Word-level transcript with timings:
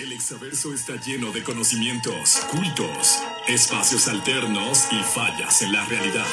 El 0.00 0.12
exaverso 0.12 0.72
está 0.72 0.96
lleno 0.96 1.30
de 1.30 1.42
conocimientos, 1.42 2.36
cultos, 2.50 3.18
espacios 3.46 4.08
alternos 4.08 4.86
y 4.90 5.02
fallas 5.02 5.60
en 5.60 5.72
la 5.72 5.84
realidad. 5.84 6.26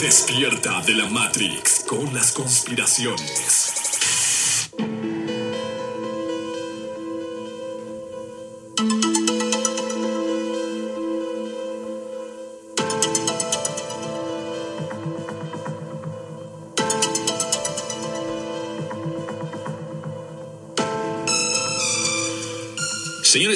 Despierta 0.00 0.82
de 0.82 0.94
la 0.94 1.08
Matrix 1.08 1.84
con 1.86 2.12
las 2.12 2.32
conspiraciones. 2.32 3.79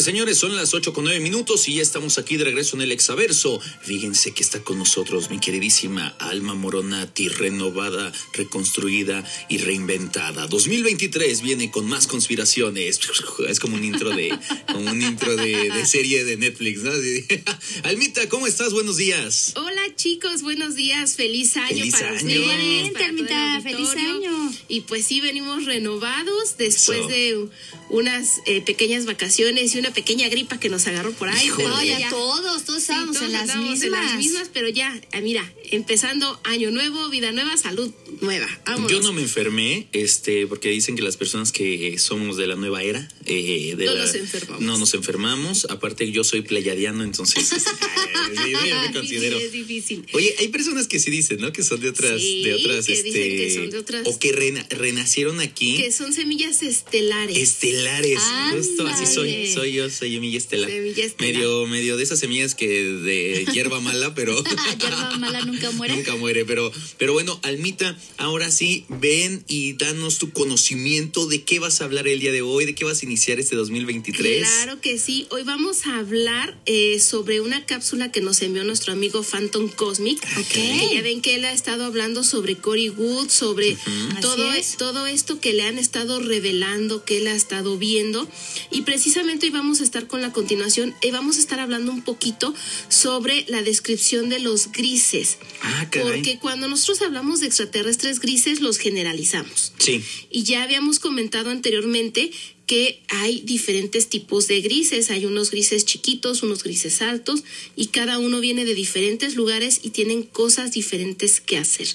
Señores, 0.05 0.37
son 0.37 0.55
las 0.55 0.75
ocho 0.75 0.93
con 0.93 1.05
nueve 1.05 1.19
minutos 1.19 1.67
y 1.67 1.77
ya 1.77 1.83
estamos 1.83 2.19
aquí 2.19 2.37
de 2.37 2.45
regreso 2.45 2.77
en 2.77 2.83
el 2.83 2.93
Exaverso. 2.93 3.59
Fíjense 3.81 4.33
que 4.33 4.43
está 4.43 4.63
con 4.63 4.77
nosotros 4.77 5.31
mi 5.31 5.39
queridísima 5.39 6.09
Alma 6.19 6.53
Moronati, 6.53 7.29
renovada, 7.29 8.13
reconstruida 8.35 9.25
y 9.49 9.57
reinventada. 9.57 10.47
2023 10.47 11.41
viene 11.41 11.71
con 11.71 11.89
más 11.89 12.07
conspiraciones. 12.07 13.01
Es 13.49 13.61
como 13.61 13.77
un 13.77 13.85
intro 13.85 14.11
de, 14.11 14.39
un 14.75 15.01
intro 15.01 15.37
de, 15.37 15.71
de 15.71 15.87
serie 15.87 16.25
de 16.25 16.37
Netflix, 16.37 16.83
¿no? 16.83 16.93
Almita, 17.85 18.29
¿cómo 18.29 18.47
estás? 18.47 18.75
Buenos 18.75 18.99
días. 18.99 19.55
Hola 19.57 19.74
chicos, 19.97 20.43
buenos 20.43 20.75
días, 20.75 21.15
feliz 21.15 21.57
año 21.57 21.69
Feliz 21.69 21.93
para 21.93 22.09
año. 22.09 22.17
ustedes. 22.17 22.45
Para 22.45 22.59
todo 22.93 23.01
el 23.05 23.05
Almita, 23.07 23.61
feliz 23.63 23.89
año. 23.97 24.53
Y 24.69 24.81
pues 24.83 25.05
sí, 25.07 25.21
venimos 25.21 25.65
renovados 25.65 26.57
después 26.57 26.99
Eso. 27.01 27.09
de 27.09 27.49
unas 27.91 28.41
eh, 28.47 28.61
pequeñas 28.63 29.05
vacaciones 29.05 29.75
y 29.75 29.79
una 29.79 29.91
pequeña 29.93 30.29
gripa 30.29 30.59
que 30.59 30.69
nos 30.69 30.87
agarró 30.87 31.13
por 31.13 31.29
ahí. 31.29 31.47
Híjole. 31.47 31.65
pero 31.65 31.77
No, 31.77 31.85
ya 31.85 31.99
ya- 32.01 32.11
todos, 32.11 32.65
todos 32.65 32.79
Sí, 32.83 32.91
estábamos 32.91 33.17
todos 33.17 33.27
en 33.27 33.33
las 33.33 33.57
mismas. 33.57 33.83
en 33.83 33.91
las 33.93 34.15
mismas, 34.17 34.51
pero 34.53 34.69
ya, 34.69 35.01
eh, 35.13 35.21
mira, 35.21 35.45
empezando 35.75 36.41
año 36.45 36.71
nuevo, 36.71 37.09
vida 37.11 37.33
nueva, 37.33 37.57
salud 37.57 37.91
nueva. 38.21 38.49
Vámonos. 38.67 38.91
Yo 38.91 39.01
no 39.01 39.13
me 39.13 39.23
enfermé, 39.23 39.89
este, 39.93 40.47
porque 40.47 40.71
dicen 40.71 40.97
que 40.97 41.03
las 41.03 41.17
personas 41.17 41.53
que 41.53 41.99
somos 41.99 42.37
de 42.37 42.47
la 42.47 42.55
nueva 42.57 42.83
era, 42.83 43.09
eh, 43.27 43.75
de 43.77 43.85
No 43.87 43.95
la- 43.95 44.03
nos 44.07 44.15
enfermamos. 44.15 44.61
no 44.63 44.79
nos 44.79 44.95
enfermamos. 44.95 45.67
Aparte, 45.71 46.11
yo 46.11 46.25
soy 46.25 46.43
pleyadiano, 46.43 47.03
entonces 47.05 47.53
este, 47.53 47.71
sí, 48.45 48.53
yo 48.53 48.81
me 48.81 48.93
considero. 48.93 49.39
es 49.39 49.53
difícil. 49.53 50.07
Oye, 50.13 50.35
hay 50.39 50.49
personas 50.49 50.87
que 50.89 50.99
sí 51.01 51.11
dicen, 51.11 51.39
¿no? 51.41 51.53
Que 51.53 51.63
son 51.63 51.81
de 51.81 51.89
otras, 51.91 52.21
Sí, 52.21 52.43
de 52.45 52.55
otras, 52.55 52.87
que 52.87 52.93
este, 52.93 53.05
dicen 53.05 53.37
que 53.37 53.55
son 53.55 53.71
de 53.71 53.79
otras- 53.79 54.07
o 54.07 54.19
que 54.19 54.33
rena- 54.33 54.67
renacieron 54.71 55.41
aquí. 55.41 55.77
Que 55.77 55.93
son 55.93 56.13
semillas 56.13 56.63
estelares. 56.63 57.37
Estelares, 57.37 58.21
justo 58.53 58.87
así 58.87 59.07
soy, 59.07 59.51
soy 59.53 59.73
yo, 59.73 59.91
soy 59.91 60.13
semilla 60.15 60.39
estelar. 60.39 60.71
Semilla 60.71 61.05
estelar. 61.05 61.33
Medio, 61.35 61.67
medio 61.67 61.97
de 61.97 62.03
esas 62.03 62.19
semillas 62.21 62.55
que 62.55 62.69
de 62.85 63.47
hierba 63.53 63.81
mala, 63.81 64.15
pero 64.15 64.43
Hierba 64.81 65.17
mala 65.19 65.41
nunca 65.45 65.64
muere. 65.73 65.97
nunca 65.97 66.17
muere. 66.17 66.45
Pero, 66.45 66.73
pero 66.99 67.13
bueno, 67.13 67.39
Almita, 67.43 67.97
ahora 68.17 68.51
sí, 68.51 68.85
ven 68.89 69.45
y 69.49 69.75
danos 69.75 70.19
tu 70.19 70.31
conocimiento 70.31 71.27
de 71.27 71.43
qué 71.43 71.59
vas 71.59 71.81
a 71.81 71.85
hablar 71.85 72.09
el 72.09 72.21
día 72.21 72.33
de 72.33 72.43
hoy, 72.43 72.65
de 72.65 72.75
qué 72.75 72.85
vas 72.85 73.03
a 73.03 73.07
iniciar 73.07 73.41
este 73.41 73.57
2023. 73.57 74.47
Claro 74.47 74.81
que 74.81 74.99
sí. 74.99 75.27
Hoy 75.31 75.43
vamos 75.43 75.87
a 75.87 75.99
hablar 75.99 76.57
eh, 76.67 76.99
sobre 77.01 77.41
una 77.41 77.67
cápsula 77.67 78.11
que 78.11 78.21
nos 78.21 78.43
envió 78.43 78.65
nuestro 78.65 78.93
amigo 78.93 79.23
Phantom 79.23 79.69
Cosmic. 79.69 80.23
Ok. 80.39 80.49
Que 80.49 80.91
ya 80.95 81.03
ven 81.03 81.21
que 81.21 81.35
él 81.37 81.45
ha 81.45 81.53
estado 81.53 81.85
hablando 81.85 82.25
sobre 82.25 82.57
Cory 82.57 82.91
Wood, 82.91 83.29
sobre 83.29 83.77
todo, 84.21 84.53
es. 84.53 84.77
todo 84.77 85.07
esto 85.07 85.41
que 85.41 85.53
le 85.53 85.63
han 85.63 85.79
estado 85.79 86.21
revelando, 86.21 87.05
que 87.05 87.19
él 87.19 87.27
ha 87.27 87.35
estado 87.35 87.79
viendo. 87.79 88.29
Y 88.71 88.83
precisamente 88.83 89.47
hoy 89.47 89.53
vamos 89.53 89.81
a 89.81 89.85
estar 89.85 90.07
con 90.07 90.23
la 90.23 90.33
continuación 90.33 90.95
y 91.03 91.11
vamos 91.11 91.37
a 91.37 91.41
estar 91.41 91.61
hablando 91.61 91.93
un 91.93 92.03
poquito 92.03 92.55
sobre 92.89 93.45
la 93.49 93.63
descripción 93.63 94.29
de 94.29 94.39
los 94.39 94.73
grises. 94.73 95.39
Ah. 95.63 95.89
Porque 95.91 96.39
cuando 96.39 96.69
nosotros 96.69 97.01
hablamos 97.03 97.41
de 97.41 97.47
extraterrestres 97.47 98.21
grises, 98.21 98.61
los 98.61 98.79
generalizamos. 98.79 99.73
Sí. 99.79 100.03
Y 100.31 100.43
ya 100.43 100.63
habíamos 100.63 100.99
comentado 100.99 101.51
anteriormente 101.51 102.31
que 102.67 103.03
hay 103.09 103.41
diferentes 103.41 104.09
tipos 104.09 104.49
de 104.49 104.61
grises. 104.61 105.11
Hay 105.11 105.27
unos 105.27 105.51
grises 105.51 105.85
chiquitos, 105.85 106.43
unos 106.43 106.63
grises 106.63 107.03
altos, 107.03 107.45
y 107.77 107.87
cada 107.89 108.19
uno 108.19 108.41
viene 108.41 108.65
de 108.65 108.75
diferentes 108.75 109.37
lugares 109.37 109.81
y 109.83 109.91
tienen 109.91 110.23
cosas 110.23 110.73
diferentes 110.73 111.41
que 111.41 111.59
hacer. 111.59 111.89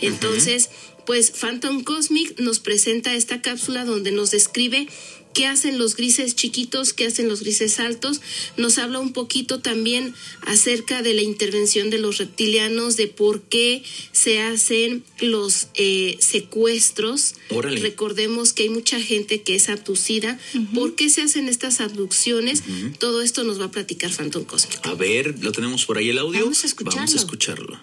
Entonces, 0.00 0.70
pues 1.06 1.30
Phantom 1.32 1.82
Cosmic 1.82 2.38
nos 2.38 2.60
presenta 2.60 3.14
esta 3.14 3.42
cápsula 3.42 3.84
donde 3.84 4.12
nos 4.12 4.30
describe 4.30 4.86
qué 5.34 5.46
hacen 5.46 5.78
los 5.78 5.96
grises 5.96 6.34
chiquitos, 6.34 6.92
qué 6.92 7.06
hacen 7.06 7.28
los 7.28 7.40
grises 7.40 7.80
altos. 7.80 8.20
Nos 8.56 8.78
habla 8.78 8.98
un 8.98 9.12
poquito 9.12 9.60
también 9.60 10.14
acerca 10.42 11.02
de 11.02 11.14
la 11.14 11.22
intervención 11.22 11.90
de 11.90 11.98
los 11.98 12.18
reptilianos, 12.18 12.96
de 12.96 13.08
por 13.08 13.42
qué 13.42 13.82
se 14.12 14.40
hacen 14.40 15.04
los 15.20 15.68
eh, 15.74 16.16
secuestros. 16.20 17.34
Órale. 17.50 17.80
Recordemos 17.80 18.52
que 18.52 18.64
hay 18.64 18.68
mucha 18.68 19.00
gente 19.00 19.42
que 19.42 19.54
es 19.54 19.68
abducida. 19.68 20.38
¿Por 20.74 20.94
qué 20.94 21.08
se 21.08 21.22
hacen 21.22 21.48
estas 21.48 21.80
abducciones? 21.80 22.62
Todo 22.98 23.22
esto 23.22 23.44
nos 23.44 23.60
va 23.60 23.66
a 23.66 23.70
platicar 23.70 24.10
Phantom 24.10 24.44
Cosmic. 24.44 24.80
A 24.86 24.94
ver, 24.94 25.42
¿lo 25.42 25.52
tenemos 25.52 25.84
por 25.84 25.98
ahí 25.98 26.10
el 26.10 26.18
audio? 26.18 26.40
Vamos 26.40 26.64
a 26.64 26.66
escucharlo. 26.66 26.96
Vamos 26.96 27.14
a 27.14 27.16
escucharlo. 27.16 27.80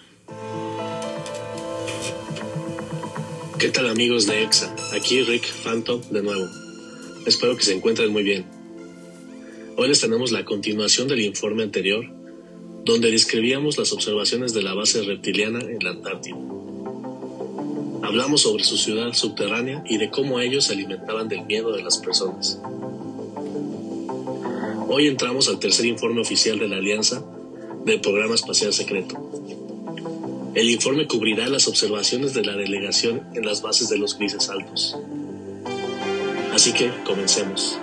¿Qué 3.59 3.69
tal 3.69 3.89
amigos 3.89 4.25
de 4.25 4.43
EXA? 4.43 4.73
Aquí 4.93 5.21
Rick 5.21 5.45
Phantom 5.63 6.01
de 6.11 6.23
nuevo. 6.23 6.47
Espero 7.29 7.55
que 7.55 7.63
se 7.63 7.75
encuentren 7.75 8.11
muy 8.11 8.23
bien. 8.23 8.43
Hoy 9.77 9.87
les 9.87 10.01
tenemos 10.01 10.31
la 10.31 10.45
continuación 10.45 11.07
del 11.07 11.21
informe 11.21 11.61
anterior, 11.61 12.03
donde 12.85 13.11
describíamos 13.11 13.77
las 13.77 13.93
observaciones 13.93 14.55
de 14.55 14.63
la 14.63 14.73
base 14.73 15.03
reptiliana 15.03 15.59
en 15.59 15.77
la 15.83 15.91
Antártida. 15.91 16.37
Hablamos 18.01 18.41
sobre 18.41 18.63
su 18.63 18.77
ciudad 18.77 19.13
subterránea 19.13 19.83
y 19.87 19.99
de 19.99 20.09
cómo 20.09 20.39
ellos 20.39 20.65
se 20.65 20.73
alimentaban 20.73 21.29
del 21.29 21.45
miedo 21.45 21.71
de 21.71 21.83
las 21.83 21.99
personas. 21.99 22.59
Hoy 24.87 25.05
entramos 25.05 25.49
al 25.49 25.59
tercer 25.59 25.85
informe 25.85 26.21
oficial 26.21 26.57
de 26.57 26.67
la 26.67 26.77
Alianza 26.77 27.23
del 27.85 28.01
Programa 28.01 28.33
Espacial 28.33 28.73
Secreto. 28.73 29.15
El 30.55 30.67
informe 30.71 31.05
cubrirá 31.05 31.47
las 31.47 31.67
observaciones 31.67 32.33
de 32.33 32.43
la 32.43 32.55
delegación 32.55 33.21
en 33.35 33.45
las 33.45 33.61
bases 33.61 33.87
de 33.87 33.99
los 33.99 34.17
grises 34.17 34.49
altos. 34.49 34.97
Así 36.53 36.73
que 36.73 36.91
comencemos. 37.05 37.77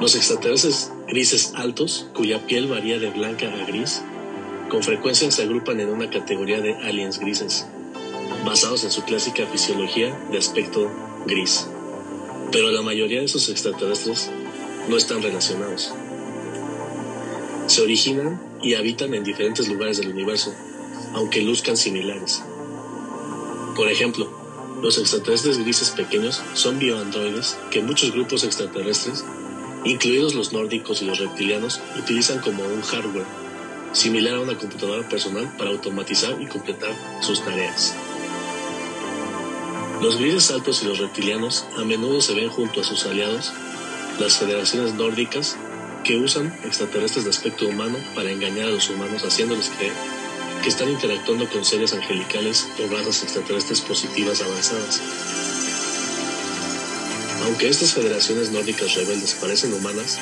Los 0.00 0.16
extraterrestres 0.16 0.90
grises 1.06 1.52
altos, 1.54 2.08
cuya 2.14 2.46
piel 2.46 2.66
varía 2.66 2.98
de 2.98 3.10
blanca 3.10 3.46
a 3.46 3.66
gris, 3.66 4.02
con 4.68 4.82
frecuencia 4.82 5.30
se 5.30 5.42
agrupan 5.42 5.80
en 5.80 5.90
una 5.90 6.10
categoría 6.10 6.60
de 6.60 6.74
aliens 6.74 7.20
grises, 7.20 7.66
basados 8.44 8.84
en 8.84 8.90
su 8.90 9.02
clásica 9.04 9.46
fisiología 9.46 10.18
de 10.30 10.38
aspecto 10.38 10.90
gris. 11.26 11.66
Pero 12.50 12.70
la 12.72 12.82
mayoría 12.82 13.20
de 13.20 13.26
esos 13.26 13.48
extraterrestres 13.48 14.30
no 14.88 14.96
están 14.96 15.22
relacionados. 15.22 15.92
Se 17.66 17.82
originan 17.82 18.40
y 18.62 18.74
habitan 18.74 19.14
en 19.14 19.24
diferentes 19.24 19.68
lugares 19.68 19.98
del 19.98 20.08
universo, 20.08 20.52
aunque 21.14 21.42
luzcan 21.42 21.76
similares. 21.76 22.42
Por 23.76 23.88
ejemplo, 23.90 24.31
los 24.82 24.98
extraterrestres 24.98 25.58
grises 25.58 25.90
pequeños 25.90 26.42
son 26.54 26.80
bioandroides 26.80 27.56
que 27.70 27.82
muchos 27.82 28.10
grupos 28.10 28.42
extraterrestres, 28.42 29.24
incluidos 29.84 30.34
los 30.34 30.52
nórdicos 30.52 31.00
y 31.02 31.04
los 31.04 31.20
reptilianos, 31.20 31.80
utilizan 31.96 32.40
como 32.40 32.64
un 32.64 32.82
hardware, 32.82 33.24
similar 33.92 34.34
a 34.34 34.40
una 34.40 34.58
computadora 34.58 35.08
personal 35.08 35.48
para 35.56 35.70
automatizar 35.70 36.42
y 36.42 36.46
completar 36.46 36.90
sus 37.20 37.44
tareas. 37.44 37.94
Los 40.02 40.18
grises 40.18 40.50
altos 40.50 40.82
y 40.82 40.86
los 40.86 40.98
reptilianos 40.98 41.64
a 41.78 41.84
menudo 41.84 42.20
se 42.20 42.34
ven 42.34 42.48
junto 42.48 42.80
a 42.80 42.84
sus 42.84 43.06
aliados, 43.06 43.52
las 44.18 44.36
federaciones 44.36 44.94
nórdicas, 44.94 45.56
que 46.02 46.16
usan 46.16 46.52
extraterrestres 46.64 47.22
de 47.24 47.30
aspecto 47.30 47.68
humano 47.68 47.96
para 48.16 48.32
engañar 48.32 48.66
a 48.66 48.72
los 48.72 48.90
humanos 48.90 49.22
haciéndoles 49.22 49.70
creer 49.70 50.21
que 50.62 50.68
están 50.68 50.88
interactuando 50.88 51.48
con 51.48 51.64
seres 51.64 51.92
angelicales 51.92 52.66
o 52.78 52.86
razas 52.92 53.22
extraterrestres 53.22 53.80
positivas 53.80 54.40
avanzadas. 54.42 55.00
Aunque 57.44 57.68
estas 57.68 57.92
federaciones 57.92 58.50
nórdicas 58.50 58.94
rebeldes 58.94 59.34
parecen 59.34 59.72
humanas, 59.74 60.18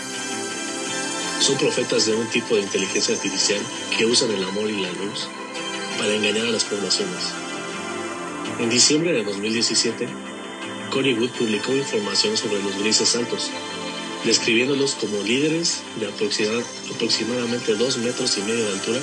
son 1.40 1.56
profetas 1.58 2.06
de 2.06 2.14
un 2.14 2.26
tipo 2.28 2.54
de 2.56 2.62
inteligencia 2.62 3.14
artificial 3.14 3.60
que 3.96 4.06
usan 4.06 4.31
el 4.31 4.42
amor 4.44 4.70
y 4.70 4.81
la 4.81 4.90
luz 4.92 5.28
para 5.98 6.14
engañar 6.14 6.46
a 6.46 6.50
las 6.50 6.64
poblaciones. 6.64 7.25
En 8.58 8.70
diciembre 8.70 9.12
de 9.12 9.25
2017, 9.25 10.08
Cory 10.90 11.14
Wood 11.14 11.31
publicó 11.31 11.75
información 11.75 12.37
sobre 12.37 12.62
los 12.62 12.78
grises 12.78 13.14
altos, 13.16 13.50
describiéndolos 14.25 14.94
como 14.94 15.22
líderes 15.22 15.82
de 15.98 16.08
aproxima- 16.08 16.62
aproximadamente 16.94 17.75
dos 17.75 17.98
metros 17.98 18.37
y 18.38 18.42
medio 18.42 18.64
de 18.64 18.72
altura 18.72 19.00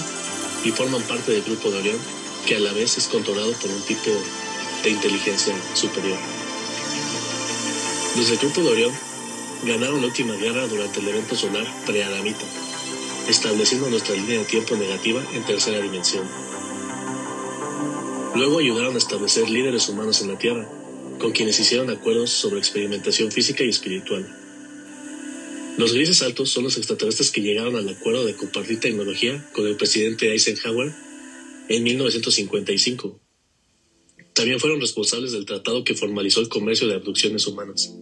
y 0.68 0.72
forman 0.72 1.02
parte 1.04 1.32
del 1.32 1.44
grupo 1.44 1.72
de 1.72 1.78
Orión, 1.78 1.98
que 2.46 2.58
a 2.58 2.60
la 2.60 2.74
vez 2.74 2.98
es 2.98 3.08
controlado 3.08 3.54
por 3.54 3.72
un 3.72 3.82
tipo 3.84 4.12
de 4.84 4.90
inteligencia 4.90 5.56
superior. 5.74 6.18
Los 8.18 8.28
del 8.28 8.38
grupo 8.38 8.62
de 8.62 8.70
Orión 8.72 8.92
ganaron 9.64 10.02
la 10.02 10.08
última 10.08 10.34
guerra 10.36 10.68
durante 10.68 11.00
el 11.00 11.08
evento 11.08 11.38
solar 11.38 11.66
preadamita, 11.86 12.44
estableciendo 13.30 13.90
nuestra 13.90 14.16
línea 14.16 14.40
de 14.40 14.46
tiempo 14.46 14.76
negativa 14.76 15.24
en 15.34 15.46
tercera 15.46 15.80
dimensión. 15.80 16.28
Luego 18.36 18.60
ayudaron 18.60 18.96
a 18.96 18.98
establecer 18.98 19.50
líderes 19.50 19.88
humanos 19.88 20.22
en 20.22 20.34
la 20.34 20.38
Tierra, 20.38 20.68
con 21.18 21.32
quienes 21.32 21.58
hicieron 21.62 21.90
acuerdos 21.90 22.32
sobre 22.32 22.60
experimentación 22.60 23.32
física 23.32 23.64
y 23.64 23.70
espiritual. 23.70 24.28
Los 25.78 25.94
grises 25.94 26.24
altos 26.24 26.50
son 26.50 26.64
los 26.64 26.76
extraterrestres 26.78 27.30
que 27.30 27.42
llegaron 27.42 27.76
al 27.76 27.88
acuerdo 27.88 28.26
de 28.26 28.36
compartir 28.36 28.80
tecnología 28.80 29.48
con 29.54 29.68
el 29.68 29.78
presidente 29.78 30.32
Eisenhower 30.32 30.92
en 31.70 31.84
1955. 31.84 33.20
También 34.34 34.60
fueron 34.60 34.82
responsables 34.82 35.34
del 35.34 35.46
tratado 35.46 35.84
que 35.84 35.94
formalizó 35.94 36.40
el 36.40 36.50
comercio 36.50 36.88
de 36.88 36.96
abducciones 36.96 37.46
humanas. 37.46 37.94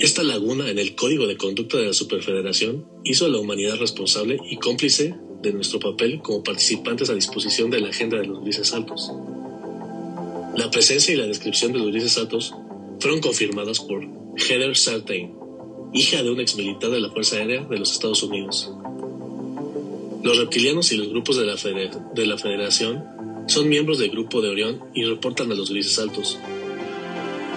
Esta 0.00 0.24
laguna 0.24 0.68
en 0.68 0.80
el 0.80 0.96
Código 0.96 1.28
de 1.28 1.36
Conducta 1.36 1.76
de 1.76 1.86
la 1.86 1.92
Superfederación 1.92 2.84
hizo 3.04 3.26
a 3.26 3.28
la 3.28 3.38
humanidad 3.38 3.76
responsable 3.78 4.38
y 4.50 4.56
cómplice 4.56 5.14
de 5.42 5.52
nuestro 5.52 5.78
papel 5.78 6.20
como 6.22 6.42
participantes 6.42 7.08
a 7.08 7.14
disposición 7.14 7.70
de 7.70 7.80
la 7.80 7.90
agenda 7.90 8.18
de 8.18 8.26
los 8.26 8.42
grises 8.42 8.72
altos. 8.72 9.12
La 10.56 10.72
presencia 10.72 11.14
y 11.14 11.16
la 11.16 11.26
descripción 11.26 11.72
de 11.72 11.78
los 11.78 11.88
grises 11.88 12.18
altos 12.18 12.52
fueron 12.98 13.20
confirmadas 13.20 13.78
por 13.78 14.04
Heather 14.38 14.76
Sartain, 14.76 15.34
hija 15.92 16.22
de 16.22 16.30
un 16.30 16.40
exmilitar 16.40 16.90
de 16.90 17.00
la 17.00 17.10
Fuerza 17.10 17.36
Aérea 17.36 17.64
de 17.64 17.78
los 17.78 17.92
Estados 17.92 18.22
Unidos. 18.22 18.70
Los 20.22 20.38
reptilianos 20.38 20.92
y 20.92 20.96
los 20.96 21.08
grupos 21.08 21.36
de 21.36 21.44
la, 21.44 21.56
de 21.56 22.26
la 22.26 22.38
Federación 22.38 23.04
son 23.48 23.68
miembros 23.68 23.98
del 23.98 24.10
grupo 24.10 24.40
de 24.40 24.50
Orión 24.50 24.80
y 24.94 25.04
reportan 25.04 25.50
a 25.50 25.54
los 25.54 25.70
grises 25.70 25.98
altos. 25.98 26.38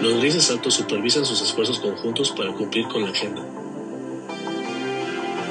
Los 0.01 0.15
grises 0.19 0.49
altos 0.49 0.73
supervisan 0.73 1.25
sus 1.25 1.41
esfuerzos 1.41 1.79
conjuntos 1.79 2.31
para 2.31 2.53
cumplir 2.53 2.87
con 2.87 3.03
la 3.03 3.09
agenda. 3.09 3.45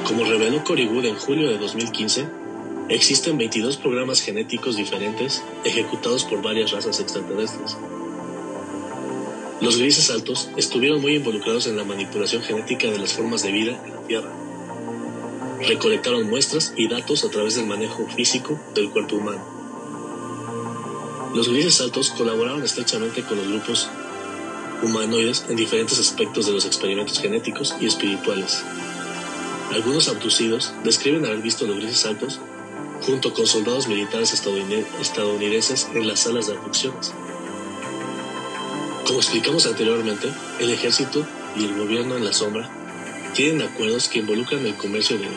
Como 0.05 0.25
reveló 0.25 0.63
Cory 0.63 0.83
en 0.83 1.15
julio 1.15 1.49
de 1.49 1.57
2015, 1.57 2.27
existen 2.89 3.37
22 3.37 3.77
programas 3.77 4.19
genéticos 4.19 4.75
diferentes 4.75 5.41
ejecutados 5.63 6.25
por 6.25 6.41
varias 6.41 6.71
razas 6.71 6.99
extraterrestres. 6.99 7.77
Los 9.61 9.77
grises 9.77 10.09
altos 10.09 10.49
estuvieron 10.57 11.01
muy 11.01 11.15
involucrados 11.15 11.67
en 11.67 11.77
la 11.77 11.83
manipulación 11.83 12.41
genética 12.41 12.89
de 12.89 12.97
las 12.97 13.13
formas 13.13 13.43
de 13.43 13.51
vida 13.51 13.79
en 13.85 13.93
la 13.93 14.01
Tierra. 14.07 14.31
Recolectaron 15.67 16.27
muestras 16.27 16.73
y 16.75 16.87
datos 16.87 17.23
a 17.23 17.29
través 17.29 17.55
del 17.55 17.67
manejo 17.67 18.07
físico 18.07 18.59
del 18.73 18.89
cuerpo 18.89 19.17
humano. 19.17 19.45
Los 21.35 21.47
grises 21.47 21.79
altos 21.79 22.09
colaboraron 22.09 22.63
estrechamente 22.63 23.21
con 23.21 23.37
los 23.37 23.47
grupos 23.47 23.87
humanoides 24.81 25.45
en 25.47 25.55
diferentes 25.55 25.99
aspectos 25.99 26.47
de 26.47 26.53
los 26.53 26.65
experimentos 26.65 27.19
genéticos 27.19 27.75
y 27.79 27.85
espirituales. 27.85 28.63
Algunos 29.71 30.09
abducidos 30.09 30.73
describen 30.83 31.23
haber 31.23 31.43
visto 31.43 31.67
los 31.67 31.77
grises 31.77 32.03
altos 32.07 32.39
junto 33.03 33.31
con 33.31 33.45
soldados 33.45 33.87
militares 33.87 34.33
estadounidenses 34.33 35.87
en 35.93 36.07
las 36.07 36.21
salas 36.21 36.47
de 36.47 36.53
abducciones. 36.53 37.13
Como 39.05 39.19
explicamos 39.19 39.65
anteriormente, 39.65 40.31
el 40.59 40.69
ejército 40.69 41.25
y 41.55 41.65
el 41.65 41.75
gobierno 41.75 42.17
en 42.17 42.25
la 42.25 42.33
sombra 42.33 42.69
tienen 43.33 43.61
acuerdos 43.61 44.07
que 44.07 44.19
involucran 44.19 44.65
el 44.65 44.75
comercio 44.75 45.17
de 45.17 45.27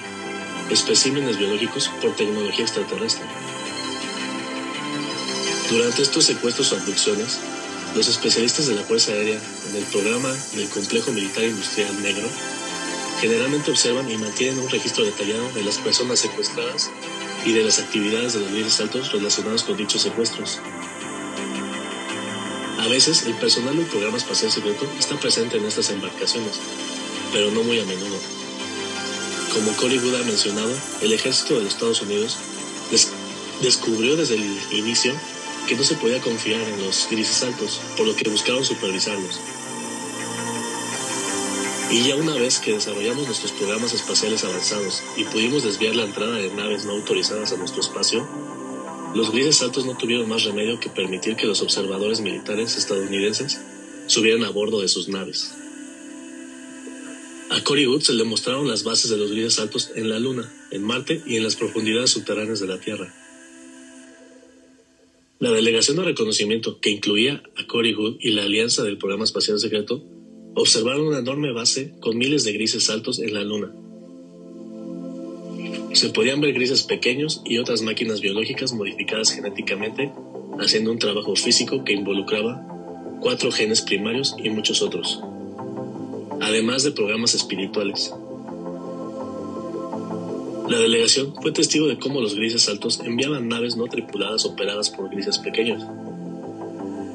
especímenes 0.70 1.38
biológicos 1.38 1.90
por 2.00 2.14
tecnología 2.14 2.64
extraterrestre. 2.64 3.25
Durante 5.70 6.02
estos 6.02 6.25
secuestros 6.25 6.72
o 6.72 6.76
abducciones, 6.76 7.38
los 7.94 8.08
especialistas 8.08 8.66
de 8.66 8.75
la 8.75 8.82
Fuerza 8.82 9.12
Aérea 9.12 9.40
en 9.70 9.76
el 9.76 9.84
programa 9.84 10.32
del 10.55 10.69
Complejo 10.69 11.12
Militar 11.12 11.44
Industrial 11.44 12.02
Negro 12.02 12.28
generalmente 13.20 13.70
observan 13.70 14.11
y 14.11 14.19
mantienen 14.19 14.58
un 14.58 14.69
registro 14.69 15.05
detallado 15.05 15.50
de 15.52 15.62
las 15.62 15.78
personas 15.78 16.19
secuestradas 16.19 16.90
y 17.46 17.52
de 17.52 17.62
las 17.62 17.78
actividades 17.78 18.34
de 18.34 18.40
los 18.40 18.50
líderes 18.50 18.81
altos 18.81 19.12
relacionados 19.12 19.64
con 19.64 19.76
dichos 19.76 20.02
secuestros. 20.02 20.61
A 22.85 22.89
veces 22.89 23.23
el 23.25 23.33
personal 23.37 23.75
del 23.75 23.87
programa 23.87 24.19
espacial 24.19 24.53
secreto 24.53 24.87
está 24.99 25.19
presente 25.19 25.57
en 25.57 25.65
estas 25.65 25.89
embarcaciones, 25.89 26.61
pero 27.33 27.51
no 27.51 27.63
muy 27.63 27.81
a 27.81 27.85
menudo. 27.87 28.19
Como 29.55 29.75
Cory 29.77 29.99
Wood 30.01 30.17
ha 30.17 30.25
mencionado, 30.25 30.71
el 31.01 31.13
ejército 31.15 31.55
de 31.55 31.65
los 31.65 31.73
Estados 31.73 32.03
Unidos 32.03 32.37
descubrió 33.63 34.17
desde 34.17 34.35
el 34.35 34.59
inicio 34.73 35.15
que 35.67 35.77
no 35.77 35.83
se 35.83 35.95
podía 35.95 36.21
confiar 36.21 36.61
en 36.61 36.85
los 36.85 37.09
grises 37.11 37.43
altos, 37.43 37.81
por 37.97 38.07
lo 38.07 38.15
que 38.15 38.29
buscaron 38.29 38.63
supervisarlos. 38.63 39.41
Y 41.91 42.03
ya 42.03 42.17
una 42.17 42.35
vez 42.35 42.59
que 42.59 42.75
desarrollamos 42.75 43.27
nuestros 43.27 43.53
programas 43.53 43.95
espaciales 43.95 44.45
avanzados 44.45 45.03
y 45.17 45.25
pudimos 45.25 45.63
desviar 45.63 45.97
la 45.97 46.03
entrada 46.03 46.35
de 46.35 46.51
naves 46.51 46.85
no 46.85 46.93
autorizadas 46.93 47.51
a 47.53 47.57
nuestro 47.57 47.81
espacio, 47.81 48.29
los 49.14 49.31
grises 49.31 49.62
altos 49.62 49.87
no 49.87 49.96
tuvieron 49.96 50.28
más 50.28 50.44
remedio 50.44 50.81
que 50.81 50.90
permitir 50.90 51.37
que 51.37 51.46
los 51.46 51.62
observadores 51.62 52.20
militares 52.20 52.76
estadounidenses 52.76 53.61
subieran 54.08 54.44
a 54.44 54.50
bordo 54.50 54.81
de 54.81 54.88
sus 54.88 55.08
naves. 55.08 55.55
A 57.50 57.62
Cory 57.62 57.87
Wood 57.87 58.00
se 58.00 58.14
le 58.14 58.25
mostraron 58.25 58.66
las 58.66 58.82
bases 58.82 59.11
de 59.11 59.16
los 59.16 59.31
grises 59.31 59.61
altos 59.61 59.93
en 59.94 60.08
la 60.08 60.19
Luna, 60.19 60.52
en 60.72 60.82
Marte 60.82 61.22
y 61.25 61.37
en 61.37 61.44
las 61.44 61.55
profundidades 61.55 62.11
subterráneas 62.11 62.58
de 62.58 62.66
la 62.66 62.81
Tierra. 62.81 63.14
La 65.38 65.52
delegación 65.52 65.99
de 65.99 66.05
reconocimiento, 66.05 66.81
que 66.81 66.90
incluía 66.90 67.43
a 67.56 67.66
Cory 67.66 67.94
Wood 67.94 68.16
y 68.19 68.31
la 68.31 68.43
alianza 68.43 68.82
del 68.82 68.99
programa 68.99 69.25
espacial 69.25 69.61
secreto, 69.61 70.02
observaron 70.56 71.06
una 71.06 71.19
enorme 71.19 71.52
base 71.52 71.94
con 72.00 72.16
miles 72.19 72.44
de 72.44 72.52
grises 72.52 72.90
altos 72.90 73.20
en 73.20 73.34
la 73.34 73.44
Luna, 73.44 73.72
se 75.94 76.11
podían 76.11 76.41
ver 76.41 76.52
grises 76.52 76.82
pequeños 76.82 77.41
y 77.44 77.58
otras 77.58 77.82
máquinas 77.82 78.20
biológicas 78.20 78.73
modificadas 78.73 79.31
genéticamente, 79.31 80.12
haciendo 80.58 80.91
un 80.91 80.99
trabajo 80.99 81.37
físico 81.37 81.85
que 81.85 81.93
involucraba 81.93 82.67
cuatro 83.20 83.52
genes 83.52 83.81
primarios 83.81 84.35
y 84.43 84.50
muchos 84.50 84.82
otros, 84.82 85.23
además 86.41 86.82
de 86.82 86.93
programas 86.93 87.35
espirituales. 87.35 88.12
La 90.69 90.79
delegación 90.79 91.35
fue 91.41 91.52
testigo 91.52 91.87
de 91.87 91.99
cómo 91.99 92.20
los 92.20 92.35
grises 92.35 92.69
altos 92.69 93.00
enviaban 93.00 93.49
naves 93.49 93.76
no 93.76 93.87
tripuladas 93.87 94.44
operadas 94.44 94.90
por 94.90 95.11
grises 95.11 95.38
pequeños, 95.38 95.82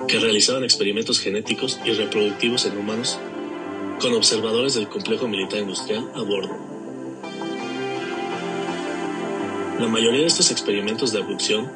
que 0.08 0.20
realizaban 0.20 0.64
experimentos 0.64 1.20
genéticos 1.20 1.80
y 1.86 1.92
reproductivos 1.92 2.66
en 2.66 2.78
humanos 2.78 3.20
con 4.00 4.14
observadores 4.14 4.76
del 4.76 4.88
complejo 4.88 5.28
militar 5.28 5.60
industrial 5.60 6.10
a 6.16 6.22
bordo. 6.22 6.79
La 9.80 9.88
mayoría 9.88 10.20
de 10.20 10.28
estos 10.28 10.52
experimentos 10.52 11.14
de 11.14 11.20
abducción 11.20 11.72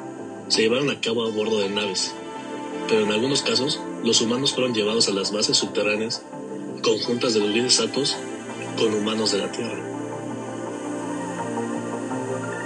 se 0.48 0.60
llevaron 0.60 0.90
a 0.90 1.00
cabo 1.00 1.24
a 1.24 1.30
bordo 1.30 1.60
de 1.60 1.70
naves, 1.70 2.12
pero 2.86 3.00
en 3.00 3.10
algunos 3.10 3.40
casos 3.40 3.80
los 4.04 4.20
humanos 4.20 4.52
fueron 4.52 4.74
llevados 4.74 5.08
a 5.08 5.12
las 5.12 5.32
bases 5.32 5.56
subterráneas 5.56 6.22
conjuntas 6.82 7.32
de 7.32 7.40
los 7.40 7.48
grises 7.48 7.80
altos 7.80 8.14
con 8.76 8.92
humanos 8.92 9.32
de 9.32 9.38
la 9.38 9.50
Tierra. 9.50 9.82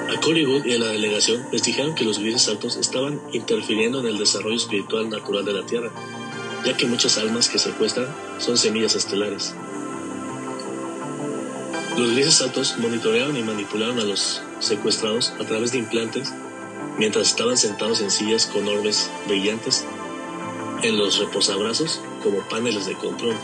A 0.08 0.26
Hollywood 0.26 0.66
y 0.66 0.72
a 0.72 0.78
la 0.78 0.88
delegación 0.88 1.46
les 1.52 1.62
dijeron 1.62 1.94
que 1.94 2.04
los 2.04 2.18
grises 2.18 2.48
altos 2.48 2.76
estaban 2.76 3.20
interfiriendo 3.32 4.00
en 4.00 4.06
el 4.06 4.18
desarrollo 4.18 4.56
espiritual 4.56 5.08
natural 5.08 5.44
de 5.44 5.52
la 5.52 5.64
Tierra, 5.64 5.92
ya 6.66 6.76
que 6.76 6.86
muchas 6.86 7.16
almas 7.16 7.48
que 7.48 7.60
secuestran 7.60 8.08
son 8.40 8.58
semillas 8.58 8.96
estelares. 8.96 9.54
Los 11.96 12.10
grises 12.10 12.42
altos 12.42 12.74
monitorearon 12.78 13.36
y 13.36 13.44
manipularon 13.44 14.00
a 14.00 14.04
los 14.04 14.42
secuestrados 14.60 15.32
a 15.40 15.44
través 15.44 15.72
de 15.72 15.78
implantes 15.78 16.32
mientras 16.98 17.28
estaban 17.28 17.56
sentados 17.56 18.00
en 18.00 18.10
sillas 18.10 18.46
con 18.46 18.66
orbes 18.68 19.10
brillantes 19.26 19.84
en 20.82 20.96
los 20.96 21.18
reposabrazos 21.18 22.00
como 22.22 22.40
paneles 22.48 22.86
de 22.86 22.94
control. 22.94 23.36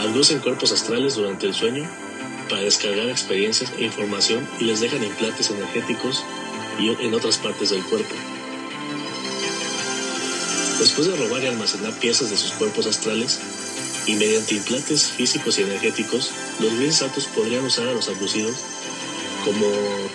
Abducen 0.00 0.40
cuerpos 0.40 0.72
astrales 0.72 1.14
durante 1.14 1.46
el 1.46 1.54
sueño 1.54 1.88
para 2.48 2.62
descargar 2.62 3.08
experiencias 3.08 3.72
e 3.78 3.84
información 3.84 4.46
y 4.60 4.64
les 4.64 4.80
dejan 4.80 5.02
implantes 5.02 5.50
energéticos 5.50 6.24
y 6.78 6.90
en 6.90 7.14
otras 7.14 7.38
partes 7.38 7.70
del 7.70 7.82
cuerpo. 7.84 8.14
Después 10.78 11.06
de 11.06 11.16
robar 11.16 11.42
y 11.42 11.46
almacenar 11.46 11.92
piezas 11.94 12.30
de 12.30 12.36
sus 12.36 12.52
cuerpos 12.52 12.86
astrales, 12.86 13.40
y 14.06 14.16
mediante 14.16 14.54
implantes 14.54 15.06
físicos 15.08 15.58
y 15.58 15.62
energéticos, 15.62 16.30
los 16.60 16.74
grises 16.74 17.02
altos 17.02 17.26
podrían 17.26 17.64
usar 17.64 17.88
a 17.88 17.94
los 17.94 18.08
abducidos 18.08 18.56
como 19.44 19.66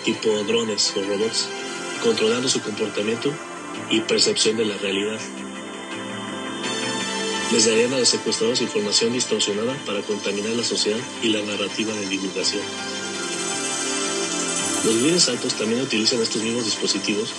tipo 0.04 0.28
drones 0.44 0.92
o 0.96 1.02
robots, 1.02 1.48
controlando 2.02 2.48
su 2.48 2.60
comportamiento 2.60 3.32
y 3.90 4.00
percepción 4.00 4.56
de 4.56 4.64
la 4.64 4.76
realidad. 4.78 5.20
Les 7.52 7.66
darían 7.66 7.92
a 7.94 7.98
los 7.98 8.08
secuestrados 8.08 8.60
información 8.60 9.12
distorsionada 9.12 9.74
para 9.84 10.02
contaminar 10.02 10.52
la 10.52 10.64
sociedad 10.64 11.00
y 11.22 11.28
la 11.28 11.42
narrativa 11.42 11.92
de 11.94 12.06
divulgación. 12.06 12.62
Los 14.84 14.94
líderes 14.94 15.28
altos 15.28 15.54
también 15.54 15.82
utilizan 15.82 16.22
estos 16.22 16.42
mismos 16.42 16.64
dispositivos 16.64 17.34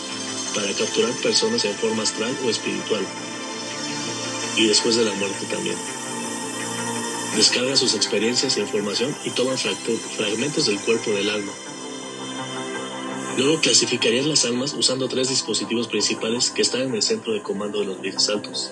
para 0.54 0.72
capturar 0.74 1.12
personas 1.24 1.64
en 1.66 1.76
forma 1.76 2.04
astral 2.04 2.36
o 2.46 2.50
espiritual. 2.50 3.06
y 4.58 4.68
después 4.68 4.98
de 4.98 5.06
la 5.06 5.14
muerte 5.14 5.46
también. 5.50 5.78
Descargan 7.38 7.78
sus 7.78 7.96
experiencias 7.96 8.58
e 8.58 8.60
información 8.60 9.16
y 9.24 9.30
toman 9.30 9.58
fragmentos 9.58 10.66
del 10.66 10.78
cuerpo 10.82 11.12
del 11.12 11.30
alma. 11.30 11.54
Luego 13.38 13.62
clasificarían 13.62 14.28
las 14.28 14.46
almas 14.46 14.74
usando 14.74 15.08
tres 15.08 15.30
dispositivos 15.30 15.88
principales 15.88 16.50
que 16.50 16.62
están 16.62 16.82
en 16.82 16.96
el 16.96 17.02
centro 17.02 17.34
de 17.34 17.42
comando 17.42 17.80
de 17.80 17.86
los 17.86 18.02
grises 18.02 18.30
altos. 18.30 18.72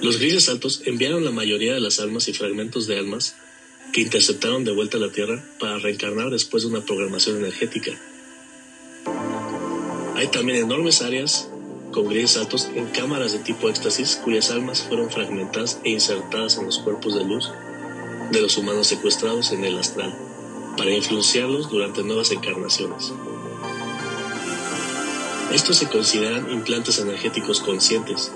Los 0.00 0.18
grises 0.18 0.48
altos 0.48 0.82
enviaron 0.84 1.24
la 1.24 1.30
mayoría 1.30 1.74
de 1.74 1.80
las 1.80 2.00
almas 2.00 2.26
y 2.26 2.32
fragmentos 2.32 2.88
de 2.88 2.98
almas 2.98 3.36
que 3.92 4.00
interceptaron 4.00 4.64
de 4.64 4.72
vuelta 4.72 4.96
a 4.96 5.00
la 5.00 5.12
Tierra 5.12 5.44
para 5.60 5.78
reencarnar 5.78 6.30
después 6.30 6.64
de 6.64 6.70
una 6.70 6.80
programación 6.80 7.36
energética. 7.36 7.92
Hay 10.16 10.26
también 10.28 10.58
enormes 10.58 11.02
áreas 11.02 11.48
con 11.92 12.08
grises 12.08 12.38
altos 12.38 12.68
en 12.74 12.86
cámaras 12.86 13.32
de 13.32 13.38
tipo 13.38 13.68
éxtasis 13.68 14.16
cuyas 14.16 14.50
almas 14.50 14.82
fueron 14.82 15.10
fragmentadas 15.10 15.78
e 15.84 15.90
insertadas 15.90 16.58
en 16.58 16.66
los 16.66 16.78
cuerpos 16.78 17.14
de 17.14 17.24
luz 17.24 17.50
de 18.32 18.40
los 18.40 18.56
humanos 18.56 18.88
secuestrados 18.88 19.52
en 19.52 19.64
el 19.64 19.78
astral 19.78 20.31
para 20.76 20.90
influenciarlos 20.90 21.70
durante 21.70 22.02
nuevas 22.02 22.30
encarnaciones. 22.30 23.12
Estos 25.52 25.76
se 25.76 25.88
consideran 25.88 26.50
implantes 26.50 26.98
energéticos 26.98 27.60
conscientes, 27.60 28.32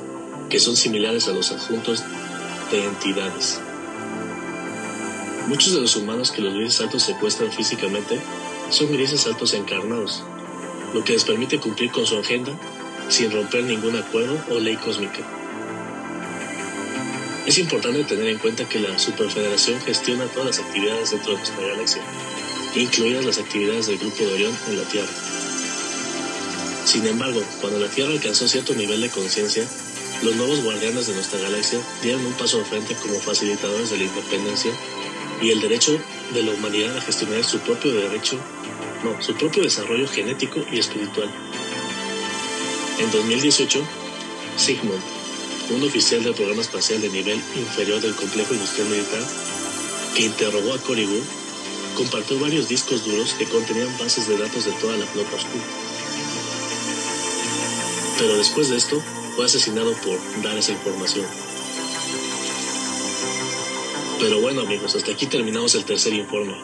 que 0.50 0.60
son 0.60 0.76
similares 0.76 1.28
a 1.28 1.32
los 1.32 1.50
adjuntos 1.50 2.02
de 2.70 2.84
entidades. 2.84 3.60
Muchos 5.48 5.74
de 5.74 5.80
los 5.80 5.96
humanos 5.96 6.30
que 6.30 6.42
los 6.42 6.54
grises 6.54 6.80
altos 6.80 7.04
secuestran 7.04 7.52
físicamente 7.52 8.20
son 8.70 8.92
grises 8.92 9.26
altos 9.26 9.54
encarnados, 9.54 10.24
lo 10.92 11.04
que 11.04 11.12
les 11.12 11.24
permite 11.24 11.58
cumplir 11.58 11.90
con 11.90 12.04
su 12.04 12.18
agenda 12.18 12.52
sin 13.08 13.30
romper 13.30 13.64
ningún 13.64 13.96
acuerdo 13.96 14.38
o 14.50 14.58
ley 14.58 14.76
cósmica. 14.76 15.35
Es 17.46 17.58
importante 17.58 18.02
tener 18.02 18.26
en 18.26 18.38
cuenta 18.38 18.68
que 18.68 18.80
la 18.80 18.98
Superfederación 18.98 19.80
gestiona 19.80 20.26
todas 20.26 20.46
las 20.46 20.58
actividades 20.58 21.12
dentro 21.12 21.30
de 21.30 21.38
nuestra 21.38 21.64
galaxia, 21.64 22.02
incluidas 22.74 23.24
las 23.24 23.38
actividades 23.38 23.86
del 23.86 23.98
Grupo 23.98 24.24
de 24.24 24.34
Orión 24.34 24.58
en 24.68 24.76
la 24.78 24.82
Tierra. 24.88 25.12
Sin 26.84 27.06
embargo, 27.06 27.40
cuando 27.60 27.78
la 27.78 27.86
Tierra 27.86 28.10
alcanzó 28.10 28.48
cierto 28.48 28.74
nivel 28.74 29.00
de 29.00 29.10
conciencia, 29.10 29.64
los 30.24 30.34
nuevos 30.34 30.64
guardianes 30.64 31.06
de 31.06 31.14
nuestra 31.14 31.38
galaxia 31.38 31.78
dieron 32.02 32.26
un 32.26 32.32
paso 32.32 32.58
al 32.58 32.96
como 32.96 33.20
facilitadores 33.20 33.90
de 33.90 33.98
la 33.98 34.04
independencia 34.04 34.72
y 35.40 35.50
el 35.50 35.60
derecho 35.60 36.00
de 36.34 36.42
la 36.42 36.50
humanidad 36.50 36.96
a 36.96 37.00
gestionar 37.00 37.44
su 37.44 37.60
propio 37.60 37.92
derecho, 37.92 38.40
no, 39.04 39.22
su 39.22 39.36
propio 39.36 39.62
desarrollo 39.62 40.08
genético 40.08 40.64
y 40.72 40.80
espiritual. 40.80 41.30
En 42.98 43.08
2018, 43.12 43.86
Sigmund, 44.56 45.15
un 45.70 45.82
oficial 45.82 46.22
del 46.22 46.34
programa 46.34 46.62
espacial 46.62 47.00
de 47.00 47.08
nivel 47.08 47.42
inferior 47.56 48.00
del 48.00 48.14
complejo 48.14 48.54
industrial 48.54 48.88
militar, 48.88 49.22
que 50.14 50.24
interrogó 50.24 50.72
a 50.72 50.78
Corrigo, 50.78 51.20
compartió 51.96 52.38
varios 52.38 52.68
discos 52.68 53.04
duros 53.04 53.34
que 53.34 53.46
contenían 53.46 53.96
bases 53.98 54.28
de 54.28 54.38
datos 54.38 54.64
de 54.64 54.72
toda 54.72 54.96
la 54.96 55.06
flota 55.06 55.34
oscura. 55.34 55.64
Pero 58.18 58.36
después 58.36 58.68
de 58.68 58.76
esto, 58.76 59.02
fue 59.34 59.44
asesinado 59.44 59.92
por 60.02 60.18
dar 60.42 60.56
esa 60.56 60.72
información. 60.72 61.26
Pero 64.20 64.40
bueno 64.40 64.62
amigos, 64.62 64.94
hasta 64.94 65.12
aquí 65.12 65.26
terminamos 65.26 65.74
el 65.74 65.84
tercer 65.84 66.14
informe. 66.14 66.56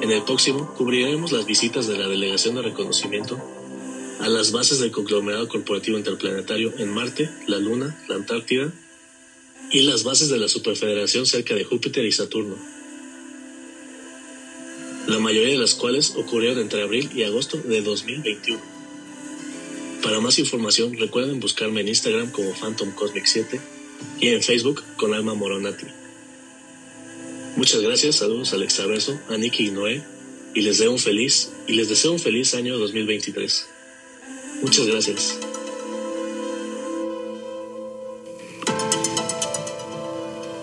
En 0.00 0.10
el 0.10 0.22
próximo 0.22 0.74
cubriremos 0.74 1.30
las 1.30 1.46
visitas 1.46 1.86
de 1.86 1.96
la 1.96 2.08
Delegación 2.08 2.56
de 2.56 2.62
Reconocimiento 2.62 3.38
a 4.24 4.28
las 4.30 4.52
bases 4.52 4.78
del 4.78 4.90
conglomerado 4.90 5.46
corporativo 5.48 5.98
interplanetario 5.98 6.72
en 6.78 6.88
Marte, 6.88 7.28
la 7.46 7.58
Luna, 7.58 7.94
la 8.08 8.14
Antártida 8.14 8.72
y 9.70 9.82
las 9.82 10.02
bases 10.02 10.30
de 10.30 10.38
la 10.38 10.48
Superfederación 10.48 11.26
cerca 11.26 11.54
de 11.54 11.64
Júpiter 11.64 12.06
y 12.06 12.10
Saturno, 12.10 12.56
la 15.08 15.18
mayoría 15.18 15.52
de 15.52 15.58
las 15.58 15.74
cuales 15.74 16.14
ocurrieron 16.16 16.58
entre 16.58 16.80
abril 16.80 17.10
y 17.14 17.24
agosto 17.24 17.58
de 17.58 17.82
2021. 17.82 18.62
Para 20.02 20.20
más 20.20 20.38
información 20.38 20.96
recuerden 20.96 21.38
buscarme 21.38 21.82
en 21.82 21.88
Instagram 21.88 22.30
como 22.30 22.54
Phantom 22.54 22.92
Cosmic 22.92 23.26
7 23.26 23.60
y 24.20 24.28
en 24.28 24.42
Facebook 24.42 24.82
con 24.96 25.12
Alma 25.12 25.34
Moronati. 25.34 25.86
Muchas 27.56 27.82
gracias, 27.82 28.16
saludos 28.16 28.54
al 28.54 28.62
extraverso, 28.62 29.20
a 29.28 29.36
Nicky 29.36 29.66
y 29.66 29.70
Noé, 29.70 30.02
y 30.54 30.62
les 30.62 30.78
deseo 30.78 30.92
un 30.92 30.98
feliz, 30.98 31.50
y 31.66 31.74
les 31.74 31.90
deseo 31.90 32.12
un 32.12 32.18
feliz 32.18 32.54
año 32.54 32.78
2023. 32.78 33.73
Muchas 34.64 34.86
gracias. 34.86 35.38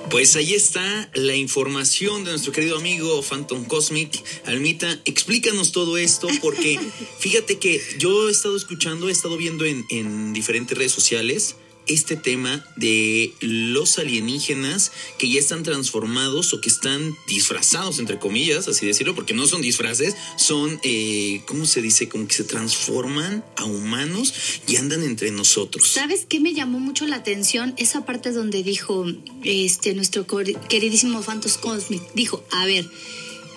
Pues 0.09 0.35
ahí 0.35 0.55
está 0.55 1.07
la 1.13 1.35
información 1.35 2.23
de 2.23 2.31
nuestro 2.31 2.51
querido 2.51 2.77
amigo 2.77 3.21
Phantom 3.21 3.63
Cosmic. 3.65 4.23
Almita, 4.45 4.99
explícanos 5.05 5.71
todo 5.71 5.97
esto 5.97 6.27
porque 6.41 6.79
fíjate 7.19 7.59
que 7.59 7.79
yo 7.99 8.27
he 8.27 8.31
estado 8.31 8.57
escuchando, 8.57 9.07
he 9.07 9.11
estado 9.11 9.37
viendo 9.37 9.65
en, 9.65 9.85
en 9.91 10.33
diferentes 10.33 10.75
redes 10.75 10.93
sociales 10.93 11.57
este 11.93 12.15
tema 12.15 12.65
de 12.75 13.33
los 13.41 13.99
alienígenas 13.99 14.91
que 15.17 15.29
ya 15.29 15.39
están 15.39 15.63
transformados 15.63 16.53
o 16.53 16.61
que 16.61 16.69
están 16.69 17.15
disfrazados, 17.27 17.99
entre 17.99 18.19
comillas, 18.19 18.67
así 18.67 18.85
decirlo, 18.85 19.15
porque 19.15 19.33
no 19.33 19.47
son 19.47 19.61
disfraces, 19.61 20.15
son, 20.37 20.79
eh, 20.83 21.41
¿cómo 21.45 21.65
se 21.65 21.81
dice? 21.81 22.09
Como 22.09 22.27
que 22.27 22.35
se 22.35 22.43
transforman 22.43 23.43
a 23.57 23.65
humanos 23.65 24.33
y 24.67 24.77
andan 24.77 25.03
entre 25.03 25.31
nosotros. 25.31 25.87
¿Sabes 25.87 26.25
qué 26.27 26.39
me 26.39 26.53
llamó 26.53 26.79
mucho 26.79 27.05
la 27.05 27.17
atención? 27.17 27.73
Esa 27.77 28.05
parte 28.05 28.31
donde 28.31 28.63
dijo 28.63 29.05
este 29.43 29.93
nuestro 29.93 30.25
queridísimo 30.69 31.21
Phantos 31.21 31.57
Cosmic, 31.57 32.01
dijo, 32.13 32.43
a 32.51 32.65
ver, 32.65 32.89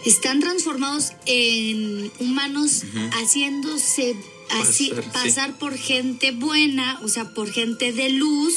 están 0.04 0.40
transformados 0.40 1.12
en 1.26 2.10
humanos 2.18 2.82
haciéndose 3.12 4.16
así 4.60 4.92
pasar, 5.12 5.58
por 5.58 5.76
gente 5.76 6.32
buena, 6.32 7.00
o 7.02 7.08
sea, 7.08 7.30
por 7.34 7.50
gente 7.50 7.92
de 7.92 8.10
luz 8.10 8.54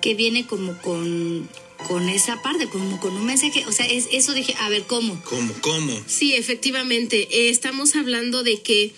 que 0.00 0.14
viene 0.14 0.46
como 0.46 0.76
con 0.82 1.48
con 1.88 2.08
esa 2.08 2.42
parte, 2.42 2.68
como 2.68 2.98
con 3.00 3.14
un 3.14 3.26
mensaje, 3.26 3.64
o 3.66 3.72
sea, 3.72 3.86
es 3.86 4.08
eso 4.10 4.32
dije, 4.32 4.54
a 4.60 4.68
ver, 4.68 4.84
¿cómo? 4.84 5.22
¿Cómo? 5.24 5.54
¿Cómo? 5.60 6.02
Sí, 6.06 6.34
efectivamente, 6.34 7.28
eh, 7.30 7.50
estamos 7.50 7.96
hablando 7.96 8.42
de 8.42 8.62
que 8.62 8.92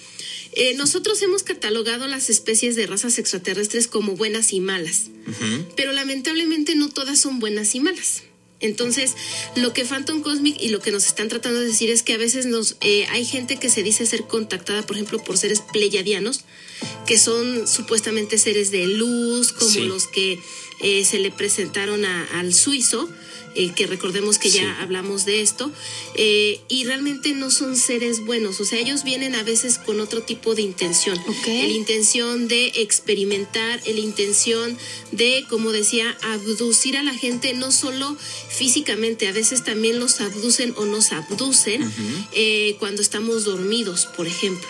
eh, 0.52 0.75
nosotros 0.75 1.21
hemos 1.23 1.42
catalogado 1.42 2.07
las 2.07 2.30
especies 2.30 2.76
de 2.76 2.87
razas 2.87 3.18
extraterrestres 3.18 3.88
como 3.88 4.14
buenas 4.14 4.52
y 4.52 4.61
malas, 4.61 5.04
pero 5.76 5.92
lamentablemente 5.92 6.75
no 6.75 6.88
todas 6.88 7.21
son 7.21 7.38
buenas 7.40 7.75
y 7.75 7.80
malas. 7.80 8.23
Entonces, 8.60 9.14
lo 9.54 9.72
que 9.72 9.84
Phantom 9.84 10.22
Cosmic 10.22 10.56
y 10.60 10.68
lo 10.68 10.80
que 10.80 10.90
nos 10.90 11.06
están 11.06 11.28
tratando 11.28 11.60
de 11.60 11.66
decir 11.66 11.90
es 11.90 12.02
que 12.02 12.14
a 12.14 12.18
veces 12.18 12.46
nos 12.46 12.76
eh, 12.80 13.06
hay 13.10 13.24
gente 13.24 13.56
que 13.56 13.68
se 13.68 13.82
dice 13.82 14.04
ser 14.06 14.24
contactada, 14.24 14.82
por 14.82 14.96
ejemplo, 14.96 15.22
por 15.22 15.38
seres 15.38 15.60
pleyadianos, 15.72 16.40
que 17.06 17.18
son 17.18 17.68
supuestamente 17.68 18.38
seres 18.38 18.70
de 18.70 18.86
luz, 18.86 19.52
como 19.52 19.80
los 19.80 20.06
que 20.08 20.40
eh, 20.80 21.04
se 21.04 21.18
le 21.18 21.30
presentaron 21.30 22.04
al 22.04 22.52
suizo, 22.52 23.08
eh, 23.54 23.72
que 23.74 23.86
recordemos 23.86 24.38
que 24.38 24.50
ya 24.50 24.80
hablamos 24.80 25.24
de 25.24 25.40
esto, 25.40 25.70
eh, 26.14 26.60
y 26.68 26.84
realmente 26.84 27.32
no 27.32 27.50
son 27.50 27.76
seres 27.76 28.24
buenos, 28.24 28.60
o 28.60 28.64
sea, 28.64 28.78
ellos 28.78 29.04
vienen 29.04 29.34
a 29.34 29.42
veces 29.42 29.78
con 29.78 30.00
otro 30.00 30.22
tipo 30.22 30.54
de 30.54 30.62
intención, 30.62 31.18
la 31.46 31.66
intención 31.66 32.48
de 32.48 32.72
experimentar, 32.76 33.80
la 33.84 34.00
intención 34.00 34.76
de, 35.12 35.44
como 35.48 35.72
decía, 35.72 36.16
abducir 36.22 36.96
a 36.96 37.02
la 37.02 37.14
gente, 37.14 37.54
no 37.54 37.72
solo 37.72 38.16
físicamente, 38.48 39.28
a 39.28 39.32
veces 39.32 39.64
también 39.64 39.98
los 39.98 40.20
abducen 40.20 40.74
o 40.76 40.84
nos 40.84 41.12
abducen 41.12 41.90
eh, 42.32 42.76
cuando 42.78 43.02
estamos 43.02 43.44
dormidos, 43.44 44.06
por 44.16 44.26
ejemplo. 44.26 44.68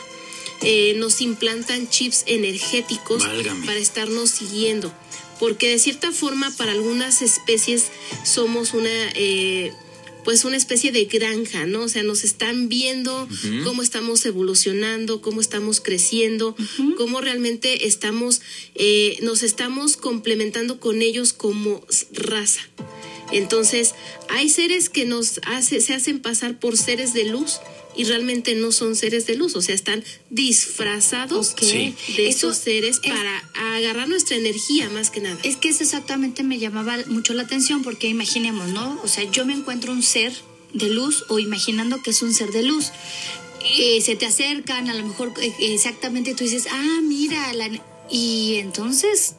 nos 0.97 1.21
implantan 1.21 1.89
chips 1.89 2.25
energéticos 2.27 3.25
para 3.67 3.79
estarnos 3.79 4.31
siguiendo 4.31 4.93
porque 5.39 5.69
de 5.69 5.79
cierta 5.79 6.13
forma 6.13 6.51
para 6.57 6.73
algunas 6.73 7.23
especies 7.23 7.87
somos 8.25 8.75
una... 8.75 9.11
Eh, 9.15 9.73
pues 10.25 10.45
una 10.45 10.59
especie 10.59 10.93
de 10.93 11.07
granja, 11.07 11.65
¿no? 11.65 11.85
O 11.85 11.89
sea, 11.89 12.03
nos 12.03 12.23
están 12.23 12.69
viendo 12.69 13.27
cómo 13.65 13.83
estamos 13.83 14.27
evolucionando, 14.27 15.23
cómo 15.23 15.41
estamos 15.41 15.81
creciendo, 15.81 16.55
cómo 16.99 17.23
realmente 17.23 17.87
estamos, 17.87 18.43
eh, 18.75 19.17
nos 19.23 19.43
estamos 19.43 19.97
complementando 19.97 20.81
con 20.81 21.01
ellos 21.01 21.33
como 21.33 21.81
raza. 22.13 22.61
Entonces, 23.33 23.95
hay 24.29 24.51
seres 24.51 24.91
que 24.91 25.07
nos 25.07 25.41
hace, 25.47 25.81
se 25.81 25.95
hacen 25.95 26.21
pasar 26.21 26.59
por 26.59 26.77
seres 26.77 27.15
de 27.15 27.25
luz 27.25 27.61
y 27.99 28.05
realmente 28.05 28.55
no 28.55 28.71
son 28.71 28.95
seres 28.95 29.27
de 29.27 29.35
luz, 29.35 29.57
o 29.57 29.61
sea, 29.61 29.75
están 29.75 30.05
disfrazados 30.31 31.57
de 31.57 31.95
esos 32.17 32.57
seres 32.57 33.01
para 33.01 33.39
agarrar 33.77 34.09
nuestra 34.09 34.37
energía 34.37 34.89
más 34.89 35.11
que 35.11 35.21
nada. 35.21 35.37
Es 35.43 35.57
que 35.57 35.71
eso 35.71 35.83
exactamente 35.83 36.45
me 36.45 36.61
llamaba 36.61 36.97
mucho 37.09 37.35
la 37.35 37.43
atención 37.43 37.83
porque 37.83 38.07
imaginemos, 38.07 38.69
¿no? 38.69 39.01
O 39.03 39.09
sea, 39.09 39.25
yo 39.25 39.45
me 39.45 39.53
encuentro 39.53 39.93
un 39.93 40.05
ser 40.05 40.33
de 40.73 40.89
luz 40.91 41.25
o 41.29 41.41
imaginando 41.41 42.01
que 42.01 42.11
es 42.11 42.23
un 42.23 42.33
ser 42.33 42.53
de 42.53 42.63
luz. 42.63 42.93
Eh, 43.77 44.01
se 44.01 44.15
te 44.15 44.27
acercan, 44.27 44.89
a 44.89 44.95
lo 44.95 45.05
mejor 45.05 45.33
eh, 45.43 45.53
exactamente 45.59 46.37
tú 46.37 46.45
dices, 46.45 46.69
ah, 46.71 47.01
mira, 47.03 47.53
Y 48.11 48.57
entonces, 48.57 49.37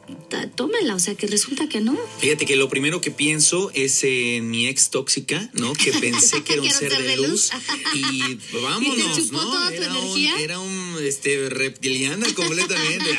tómala, 0.54 0.94
o 0.94 0.98
sea 0.98 1.14
que 1.16 1.26
resulta 1.26 1.68
que 1.68 1.80
no. 1.80 1.98
Fíjate 2.18 2.46
que 2.46 2.56
lo 2.56 2.68
primero 2.68 3.00
que 3.00 3.10
pienso 3.10 3.70
es 3.74 4.04
en 4.04 4.48
mi 4.50 4.68
ex 4.68 4.90
tóxica, 4.90 5.50
¿no? 5.54 5.72
Que 5.72 5.92
pensé 6.00 6.42
que 6.44 6.52
era 6.54 6.62
un 6.62 6.70
ser 6.70 7.02
de 7.02 7.16
luz 7.16 7.50
y 7.94 8.38
vámonos, 8.62 8.96
¿Y 8.96 9.02
te 9.02 9.22
chupó 9.22 9.38
¿no? 9.38 9.50
toda 9.50 9.68
tu 9.70 9.74
era 9.74 9.86
energía? 9.86 10.34
un, 10.34 10.40
era 10.40 10.58
un 10.60 10.96
este 11.02 11.48
reptiliana 11.48 12.32
completamente. 12.34 13.10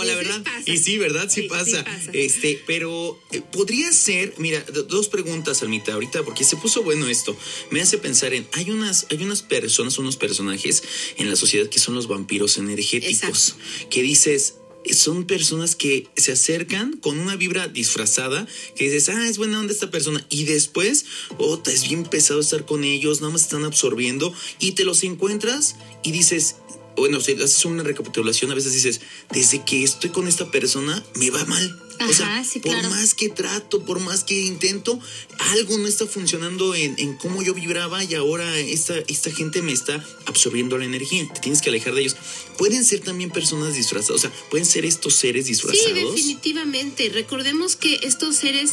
no, 0.00 0.10
la 0.10 0.14
verdad. 0.14 0.42
pasa. 0.42 0.70
Y 0.70 0.78
sí, 0.78 0.98
¿verdad? 0.98 1.28
Sí, 1.28 1.40
Sí, 1.40 1.42
sí 1.42 1.48
pasa. 1.48 1.84
Este, 2.12 2.62
pero 2.66 3.18
eh, 3.32 3.40
podría 3.40 3.92
ser, 3.92 4.34
mira, 4.38 4.62
dos 4.88 5.08
preguntas, 5.08 5.62
Almita, 5.62 5.94
ahorita, 5.94 6.22
porque 6.22 6.44
se 6.44 6.56
puso 6.56 6.82
bueno 6.82 7.08
esto. 7.08 7.36
Me 7.70 7.80
hace 7.80 7.98
pensar 7.98 8.34
en, 8.34 8.46
hay 8.52 8.70
unas, 8.70 9.06
hay 9.10 9.22
unas 9.22 9.42
personas, 9.42 9.96
unos 9.98 10.16
personajes 10.16 10.82
en 11.16 11.30
la 11.30 11.36
sociedad 11.36 11.68
que 11.68 11.78
son 11.78 11.94
los 11.94 12.08
vampiros 12.08 12.58
energéticos. 12.58 13.56
Que 13.88 14.02
dices, 14.02 14.54
son 14.92 15.24
personas 15.24 15.76
que 15.76 16.08
se 16.16 16.32
acercan 16.32 16.96
con 16.96 17.18
una 17.18 17.36
vibra 17.36 17.68
disfrazada, 17.68 18.46
que 18.76 18.84
dices, 18.84 19.08
ah, 19.10 19.28
es 19.28 19.38
buena 19.38 19.60
onda 19.60 19.72
esta 19.72 19.90
persona, 19.90 20.24
y 20.30 20.44
después, 20.44 21.04
oh, 21.38 21.60
es 21.66 21.84
bien 21.84 22.04
pesado 22.04 22.40
estar 22.40 22.64
con 22.64 22.84
ellos, 22.84 23.20
nada 23.20 23.32
más 23.32 23.42
están 23.42 23.64
absorbiendo, 23.64 24.32
y 24.58 24.72
te 24.72 24.84
los 24.84 25.04
encuentras 25.04 25.76
y 26.02 26.12
dices, 26.12 26.56
bueno, 26.96 27.20
si 27.20 27.32
haces 27.32 27.64
una 27.64 27.82
recapitulación, 27.82 28.50
a 28.50 28.54
veces 28.54 28.72
dices, 28.72 29.00
desde 29.30 29.64
que 29.64 29.82
estoy 29.82 30.10
con 30.10 30.28
esta 30.28 30.50
persona, 30.50 31.02
me 31.14 31.30
va 31.30 31.44
mal. 31.46 31.80
o 32.08 32.12
sea, 32.12 32.26
Ajá, 32.26 32.44
sí, 32.44 32.60
por 32.60 32.72
claro. 32.72 32.90
más 32.90 33.14
que 33.14 33.28
trato, 33.28 33.84
por 33.84 34.00
más 34.00 34.24
que 34.24 34.40
intento, 34.40 34.98
algo 35.38 35.76
no 35.78 35.86
está 35.86 36.06
funcionando 36.06 36.74
en, 36.74 36.94
en 36.98 37.16
cómo 37.16 37.42
yo 37.42 37.52
vibraba 37.54 38.02
y 38.04 38.14
ahora 38.14 38.58
esta, 38.58 38.98
esta 39.08 39.30
gente 39.30 39.62
me 39.62 39.72
está 39.72 40.02
absorbiendo 40.26 40.78
la 40.78 40.84
energía. 40.84 41.26
Te 41.32 41.40
tienes 41.40 41.60
que 41.62 41.68
alejar 41.70 41.94
de 41.94 42.02
ellos. 42.02 42.16
Pueden 42.58 42.84
ser 42.84 43.00
también 43.00 43.30
personas 43.30 43.74
disfrazadas, 43.74 44.16
o 44.16 44.18
sea, 44.18 44.32
pueden 44.50 44.66
ser 44.66 44.84
estos 44.84 45.14
seres 45.14 45.46
Sí, 45.46 45.52
disfrazados. 45.52 45.94
definitivamente. 46.14 47.08
Recordemos 47.10 47.76
que 47.76 48.00
estos 48.02 48.36
seres 48.36 48.72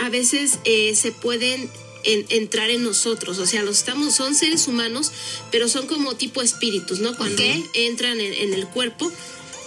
a 0.00 0.08
veces 0.08 0.58
eh, 0.64 0.94
se 0.94 1.12
pueden 1.12 1.68
en- 2.04 2.26
entrar 2.30 2.70
en 2.70 2.82
nosotros, 2.82 3.38
o 3.38 3.46
sea, 3.46 3.62
los 3.62 3.78
estamos, 3.78 4.14
son 4.14 4.34
seres 4.34 4.66
humanos, 4.68 5.12
pero 5.50 5.68
son 5.68 5.86
como 5.86 6.14
tipo 6.16 6.42
espíritus, 6.42 7.00
¿no? 7.00 7.16
Cuando 7.16 7.42
entran 7.74 8.20
en, 8.20 8.32
en 8.32 8.54
el 8.54 8.66
cuerpo 8.66 9.10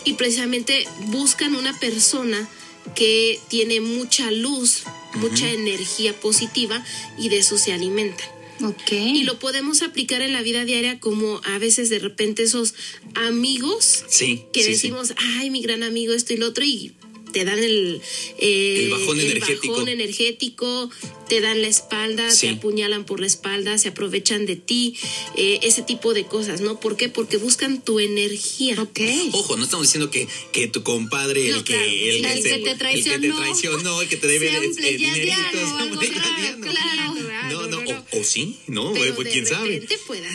y 0.04 0.14
precisamente 0.14 0.86
buscan 1.08 1.56
una 1.56 1.78
persona 1.80 2.48
que 2.96 3.40
tiene 3.50 3.80
mucha 3.82 4.30
luz, 4.32 4.84
mucha 5.16 5.50
energía 5.50 6.14
positiva 6.20 6.86
y 7.18 7.30
de 7.30 7.40
eso 7.40 7.58
se 7.58 7.74
alimentan. 7.74 8.28
Ok. 8.64 8.92
Y 8.92 9.24
lo 9.24 9.38
podemos 9.40 9.82
aplicar 9.82 10.22
en 10.22 10.32
la 10.32 10.42
vida 10.42 10.64
diaria 10.64 11.00
como 11.00 11.42
a 11.44 11.58
veces 11.58 11.90
de 11.90 12.00
repente 12.00 12.44
esos 12.44 12.74
amigos 13.16 14.04
Sí, 14.08 14.44
que 14.54 14.62
sí, 14.62 14.68
sí. 14.68 14.72
decimos, 14.74 15.14
ay, 15.18 15.50
mi 15.50 15.62
gran 15.62 15.84
amigo, 15.84 16.14
esto 16.14 16.34
y 16.34 16.38
lo 16.38 16.48
otro, 16.48 16.64
y 16.64 16.94
te 17.36 17.44
dan 17.44 17.60
el, 17.60 18.02
eh, 18.40 18.86
El 18.86 18.92
bajón 18.92 19.20
energético. 19.20 19.74
bajón 19.74 19.90
energético, 19.90 20.90
te 21.28 21.42
dan 21.42 21.62
la 21.62 21.68
espalda, 21.68 22.32
Sí. 22.32 22.48
te 22.48 22.54
apuñalan 22.54 23.04
por 23.06 23.20
la 23.20 23.28
espalda, 23.28 23.78
se 23.78 23.90
aprovechan 23.90 24.46
de 24.46 24.56
ti, 24.56 24.96
eh, 25.36 25.60
ese 25.62 25.82
tipo 25.82 26.14
de 26.14 26.24
cosas, 26.26 26.62
¿no? 26.62 26.80
¿Por 26.80 26.96
qué? 26.96 27.10
Porque 27.10 27.36
buscan 27.36 27.82
tu 27.84 28.00
energía. 28.00 28.82
Ok. 28.82 29.02
Ojo, 29.34 29.58
no 29.58 29.66
estamos 29.66 29.86
diciendo 29.88 30.10
que, 30.10 30.30
que 30.54 30.68
tu 30.70 30.82
compadre, 30.84 31.50
el 31.50 31.66
que, 31.66 31.74
claro. 31.74 31.84
el, 31.84 31.92
El 31.92 32.22
que 32.22 32.42
te 32.42 32.54
el 32.56 32.64
que 32.64 32.70
te 32.70 32.76
traicionó, 32.78 33.36
traicionó, 33.38 34.02
el 34.02 34.08
que 34.08 34.16
te 34.16 34.28
debe 34.28 34.48
este, 34.66 34.82
pleyadiano. 34.82 36.00
claro. 36.62 37.16
No, 37.52 37.68
no. 37.68 37.78
O, 37.78 38.20
o 38.20 38.24
sí, 38.24 38.58
¿no? 38.68 38.94
Pero 38.94 39.14
pues 39.16 39.26
de 39.28 39.32
quién 39.34 39.46
sabe. 39.46 39.86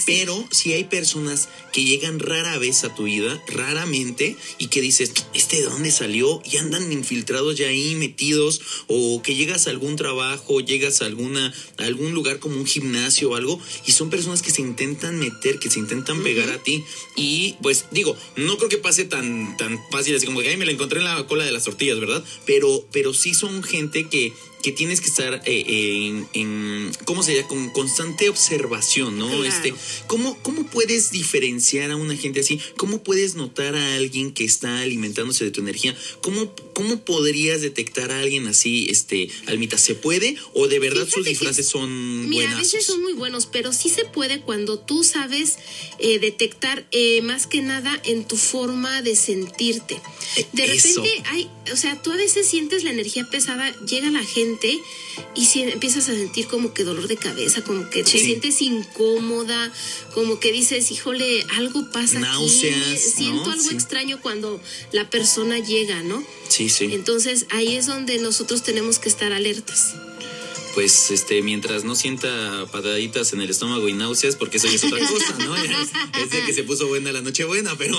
Pero 0.06 0.46
si 0.50 0.72
hay 0.74 0.84
personas 0.84 1.48
que 1.72 1.82
llegan 1.84 2.18
rara 2.20 2.58
vez 2.58 2.84
a 2.84 2.94
tu 2.94 3.04
vida, 3.04 3.42
raramente, 3.48 4.36
y 4.58 4.68
que 4.68 4.80
dices, 4.80 5.12
¿este 5.34 5.56
de 5.56 5.62
dónde 5.64 5.90
salió? 5.90 6.42
Y 6.44 6.58
andan 6.58 6.88
infiltrados 6.92 7.56
ya 7.56 7.68
ahí, 7.68 7.94
metidos, 7.94 8.60
o 8.86 9.22
que 9.22 9.34
llegas 9.34 9.66
a 9.66 9.70
algún 9.70 9.96
trabajo, 9.96 10.60
llegas 10.60 11.02
a 11.02 11.06
alguna, 11.06 11.52
a 11.78 11.84
algún 11.84 12.12
lugar 12.12 12.38
como 12.38 12.56
un 12.56 12.66
gimnasio 12.66 13.30
o 13.30 13.36
algo, 13.36 13.60
y 13.86 13.92
son 13.92 14.10
personas 14.10 14.42
que 14.42 14.50
se 14.50 14.62
intentan 14.62 15.18
meter, 15.18 15.58
que 15.58 15.70
se 15.70 15.78
intentan 15.78 16.22
pegar 16.22 16.50
a 16.50 16.62
ti. 16.62 16.84
Y 17.16 17.56
pues 17.62 17.86
digo, 17.90 18.16
no 18.36 18.56
creo 18.56 18.68
que 18.68 18.78
pase 18.78 19.04
tan, 19.04 19.56
tan 19.56 19.78
fácil 19.90 20.16
así 20.16 20.26
como 20.26 20.40
que, 20.40 20.48
ay, 20.48 20.56
me 20.56 20.66
la 20.66 20.72
encontré 20.72 20.98
en 20.98 21.04
la 21.04 21.26
cola 21.26 21.44
de 21.44 21.52
las 21.52 21.64
tortillas, 21.64 22.00
¿verdad? 22.00 22.24
Pero, 22.46 22.84
pero 22.92 23.14
sí 23.14 23.34
son 23.34 23.62
gente 23.62 24.08
que 24.08 24.32
que 24.62 24.72
tienes 24.72 25.00
que 25.00 25.08
estar 25.08 25.42
eh, 25.46 25.64
en, 25.66 26.28
en, 26.34 26.90
¿cómo 27.04 27.22
se 27.22 27.34
llama? 27.34 27.48
Con 27.48 27.70
constante 27.70 28.28
observación, 28.28 29.18
¿no? 29.18 29.26
Claro. 29.28 29.44
Este, 29.44 29.74
¿cómo, 30.06 30.36
¿Cómo 30.42 30.64
puedes 30.66 31.10
diferenciar 31.10 31.90
a 31.90 31.96
una 31.96 32.16
gente 32.16 32.40
así? 32.40 32.60
¿Cómo 32.76 33.02
puedes 33.02 33.34
notar 33.36 33.74
a 33.74 33.94
alguien 33.96 34.32
que 34.32 34.44
está 34.44 34.80
alimentándose 34.80 35.44
de 35.44 35.50
tu 35.50 35.60
energía? 35.60 35.96
¿Cómo, 36.20 36.54
cómo 36.74 37.00
podrías 37.04 37.60
detectar 37.62 38.10
a 38.12 38.20
alguien 38.20 38.46
así, 38.48 38.86
este, 38.90 39.30
Almita? 39.46 39.78
¿Se 39.78 39.94
puede? 39.94 40.36
¿O 40.54 40.68
de 40.68 40.78
verdad 40.78 41.04
sus 41.04 41.10
Fíjate 41.14 41.24
que- 41.24 41.30
disfraces 41.30 41.66
son 41.68 42.28
Mira, 42.28 42.52
a 42.52 42.56
veces 42.56 42.84
son 42.84 43.00
muy 43.02 43.14
buenos, 43.14 43.46
pero 43.46 43.72
sí 43.72 43.88
se 43.88 44.04
puede 44.04 44.40
cuando 44.40 44.78
tú 44.78 45.04
sabes 45.04 45.56
eh, 45.98 46.18
detectar 46.18 46.86
eh, 46.92 47.22
más 47.22 47.46
que 47.46 47.62
nada 47.62 48.00
en 48.04 48.24
tu 48.26 48.36
forma 48.36 49.02
de 49.02 49.16
sentirte. 49.16 50.00
De 50.52 50.64
Eso. 50.64 51.02
repente 51.02 51.22
hay, 51.30 51.50
o 51.72 51.76
sea, 51.76 52.00
tú 52.02 52.12
a 52.12 52.16
veces 52.16 52.46
sientes 52.46 52.84
la 52.84 52.90
energía 52.90 53.24
pesada, 53.30 53.74
llega 53.86 54.10
la 54.10 54.22
gente 54.24 54.49
y 55.34 55.44
si 55.46 55.62
empiezas 55.62 56.08
a 56.08 56.14
sentir 56.14 56.46
como 56.46 56.72
que 56.72 56.84
dolor 56.84 57.06
de 57.08 57.16
cabeza, 57.16 57.62
como 57.62 57.88
que 57.90 58.02
te 58.02 58.10
sientes 58.18 58.60
incómoda, 58.62 59.72
como 60.14 60.40
que 60.40 60.52
dices, 60.52 60.90
híjole, 60.90 61.44
algo 61.56 61.90
pasa 61.90 62.18
Náuseas, 62.20 62.76
aquí, 62.88 62.98
siento 62.98 63.46
¿no? 63.46 63.52
algo 63.52 63.68
Sí. 63.70 63.74
extraño 63.74 64.20
cuando 64.20 64.60
la 64.92 65.08
persona 65.10 65.58
llega, 65.58 66.02
¿no? 66.02 66.22
Sí, 66.48 66.68
sí. 66.68 66.90
Entonces 66.92 67.46
ahí 67.50 67.76
es 67.76 67.86
donde 67.86 68.18
nosotros 68.18 68.62
tenemos 68.62 68.98
que 68.98 69.08
estar 69.08 69.32
alertas. 69.32 69.94
pues 70.74 71.10
este 71.10 71.42
mientras 71.42 71.82
no 71.84 71.94
sienta 71.96 72.64
pataditas 72.70 73.32
en 73.32 73.40
el 73.40 73.50
estómago 73.50 73.88
y 73.88 73.92
náuseas 73.92 74.36
porque 74.36 74.58
eso 74.58 74.68
es 74.68 74.84
otra 74.84 75.00
cosa 75.00 75.36
no 75.44 75.56
es, 75.64 75.70
es 76.22 76.30
de 76.30 76.44
que 76.46 76.52
se 76.54 76.62
puso 76.62 76.86
buena 76.86 77.10
la 77.10 77.22
noche 77.22 77.42
buena 77.44 77.76
pero 77.76 77.96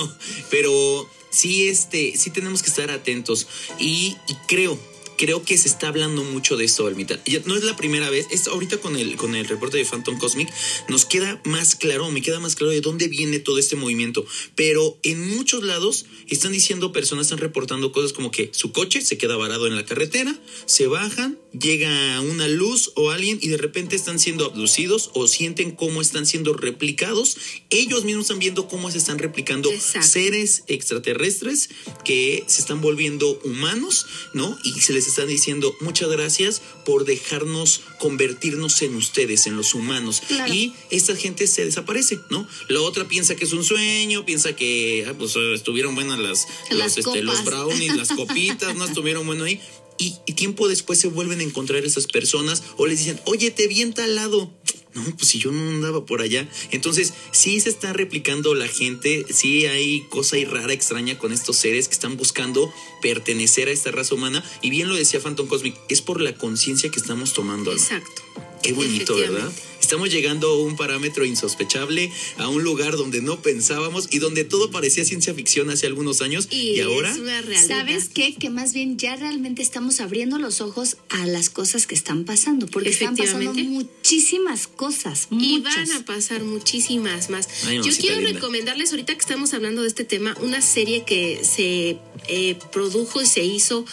pero 0.50 1.06
sí 1.30 1.68
este 1.68 2.16
sí 2.16 2.30
tenemos 2.30 2.62
que 2.62 2.70
estar 2.70 2.90
atentos 2.90 3.46
y, 3.78 4.16
y 4.26 4.34
creo 4.48 4.78
creo 5.22 5.44
que 5.44 5.56
se 5.56 5.68
está 5.68 5.86
hablando 5.86 6.24
mucho 6.24 6.56
de 6.56 6.64
esto, 6.64 6.84
Almita. 6.84 7.16
No 7.44 7.54
es 7.54 7.62
la 7.62 7.76
primera 7.76 8.10
vez, 8.10 8.26
es 8.32 8.48
ahorita 8.48 8.78
con 8.78 8.96
el, 8.96 9.14
con 9.14 9.36
el 9.36 9.46
reporte 9.46 9.76
de 9.76 9.84
Phantom 9.84 10.18
Cosmic, 10.18 10.52
nos 10.88 11.04
queda 11.04 11.40
más 11.44 11.76
claro, 11.76 12.10
me 12.10 12.22
queda 12.22 12.40
más 12.40 12.56
claro 12.56 12.72
de 12.72 12.80
dónde 12.80 13.06
viene 13.06 13.38
todo 13.38 13.58
este 13.58 13.76
movimiento. 13.76 14.26
Pero 14.56 14.98
en 15.04 15.36
muchos 15.36 15.62
lados 15.62 16.06
están 16.28 16.50
diciendo, 16.50 16.90
personas 16.90 17.26
están 17.26 17.38
reportando 17.38 17.92
cosas 17.92 18.12
como 18.12 18.32
que 18.32 18.50
su 18.52 18.72
coche 18.72 19.00
se 19.00 19.16
queda 19.16 19.36
varado 19.36 19.68
en 19.68 19.76
la 19.76 19.86
carretera, 19.86 20.36
se 20.66 20.88
bajan, 20.88 21.38
llega 21.52 22.20
una 22.22 22.48
luz 22.48 22.90
o 22.96 23.12
alguien 23.12 23.38
y 23.40 23.46
de 23.46 23.58
repente 23.58 23.94
están 23.94 24.18
siendo 24.18 24.44
abducidos 24.44 25.10
o 25.14 25.28
sienten 25.28 25.70
cómo 25.70 26.00
están 26.00 26.26
siendo 26.26 26.52
replicados. 26.52 27.36
Ellos 27.70 28.04
mismos 28.04 28.24
están 28.24 28.40
viendo 28.40 28.66
cómo 28.66 28.90
se 28.90 28.98
están 28.98 29.20
replicando 29.20 29.70
Exacto. 29.70 30.08
seres 30.08 30.64
extraterrestres 30.66 31.68
que 32.04 32.42
se 32.48 32.60
están 32.60 32.80
volviendo 32.80 33.38
humanos, 33.44 34.06
¿no? 34.34 34.58
Y 34.64 34.80
se 34.80 34.92
les 34.92 35.11
están 35.12 35.28
diciendo 35.28 35.74
muchas 35.80 36.10
gracias 36.10 36.62
por 36.84 37.04
dejarnos 37.04 37.82
convertirnos 37.98 38.82
en 38.82 38.96
ustedes, 38.96 39.46
en 39.46 39.56
los 39.56 39.74
humanos. 39.74 40.22
Claro. 40.26 40.52
Y 40.52 40.74
esta 40.90 41.14
gente 41.16 41.46
se 41.46 41.64
desaparece, 41.64 42.18
¿no? 42.30 42.46
La 42.68 42.80
otra 42.80 43.06
piensa 43.06 43.36
que 43.36 43.44
es 43.44 43.52
un 43.52 43.64
sueño, 43.64 44.24
piensa 44.24 44.56
que 44.56 45.06
ah, 45.08 45.14
pues, 45.16 45.36
eh, 45.36 45.54
estuvieron 45.54 45.94
buenas 45.94 46.18
las, 46.18 46.46
Las 46.70 46.96
los, 46.96 47.06
este, 47.06 47.22
los 47.22 47.44
brownies, 47.44 47.96
las 47.96 48.08
copitas, 48.08 48.74
no 48.74 48.84
estuvieron 48.84 49.26
bueno 49.26 49.44
ahí. 49.44 49.60
Y, 49.98 50.16
y 50.26 50.32
tiempo 50.32 50.68
después 50.68 50.98
se 50.98 51.08
vuelven 51.08 51.40
a 51.40 51.42
encontrar 51.42 51.84
esas 51.84 52.06
personas 52.06 52.62
o 52.76 52.86
les 52.86 52.98
dicen, 52.98 53.20
oye, 53.26 53.50
te 53.50 53.68
vi 53.68 53.82
en 53.82 53.92
tal 53.92 54.14
lado. 54.14 54.50
No, 54.94 55.04
pues 55.16 55.28
si 55.28 55.38
yo 55.38 55.52
no 55.52 55.70
andaba 55.70 56.04
por 56.04 56.20
allá. 56.20 56.48
Entonces, 56.70 57.14
sí 57.30 57.60
se 57.60 57.70
está 57.70 57.92
replicando 57.92 58.54
la 58.54 58.68
gente, 58.68 59.24
sí 59.30 59.66
hay 59.66 60.02
cosa 60.10 60.36
ahí 60.36 60.44
rara, 60.44 60.72
extraña 60.72 61.18
con 61.18 61.32
estos 61.32 61.56
seres 61.56 61.88
que 61.88 61.94
están 61.94 62.16
buscando 62.16 62.72
pertenecer 63.00 63.68
a 63.68 63.72
esta 63.72 63.90
raza 63.90 64.14
humana. 64.14 64.44
Y 64.60 64.70
bien 64.70 64.88
lo 64.88 64.94
decía 64.94 65.20
Phantom 65.20 65.46
Cosmic, 65.46 65.76
es 65.88 66.02
por 66.02 66.20
la 66.20 66.34
conciencia 66.34 66.90
que 66.90 66.98
estamos 66.98 67.32
tomando. 67.32 67.72
Exacto. 67.72 68.22
Qué 68.62 68.72
bonito, 68.72 69.16
¿verdad? 69.16 69.50
Estamos 69.82 70.10
llegando 70.10 70.48
a 70.48 70.62
un 70.62 70.76
parámetro 70.76 71.24
insospechable, 71.26 72.10
a 72.38 72.48
un 72.48 72.62
lugar 72.62 72.96
donde 72.96 73.20
no 73.20 73.42
pensábamos 73.42 74.08
y 74.10 74.20
donde 74.20 74.44
todo 74.44 74.70
parecía 74.70 75.04
ciencia 75.04 75.34
ficción 75.34 75.68
hace 75.70 75.86
algunos 75.86 76.22
años. 76.22 76.46
Y, 76.50 76.76
Y, 76.76 76.80
ahora, 76.80 77.10
es 77.10 77.18
una 77.18 77.42
realidad. 77.42 77.78
¿Sabes 77.80 78.08
qué? 78.08 78.34
Que 78.34 78.48
más 78.48 78.72
bien 78.72 78.96
ya 78.96 79.16
realmente 79.16 79.60
estamos 79.60 80.00
abriendo 80.00 80.38
los 80.38 80.60
ojos 80.62 80.96
a 81.10 81.26
las 81.26 81.50
cosas 81.50 81.86
que 81.86 81.94
están 81.94 82.24
pasando, 82.24 82.68
porque 82.68 82.88
están 82.90 83.16
pasando 83.16 83.52
muchísimas 83.52 84.66
cosas, 84.68 85.26
Y 85.30 85.58
muchas. 85.58 85.88
van 85.88 85.90
a 85.98 86.04
pasar 86.06 86.42
muchísimas 86.42 87.28
más. 87.28 87.48
Ay, 87.66 87.80
Yo 87.82 87.92
quiero 87.98 88.16
linda. 88.20 88.32
recomendarles, 88.32 88.92
ahorita 88.92 89.12
que 89.14 89.20
estamos 89.20 89.52
hablando 89.52 89.82
de 89.82 89.88
este 89.88 90.04
tema, 90.04 90.34
una 90.40 90.62
serie 90.62 91.04
que 91.04 91.42
se 91.44 91.98
eh, 92.28 92.56
produjo 92.72 93.20
y 93.20 93.26
se 93.26 93.44
hizo 93.44 93.84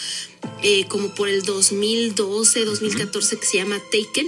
eh, 0.63 0.85
como 0.87 1.13
por 1.15 1.27
el 1.27 1.41
2012, 1.43 2.63
2014, 2.63 3.37
que 3.37 3.45
se 3.45 3.57
llama 3.57 3.81
Taken. 3.91 4.27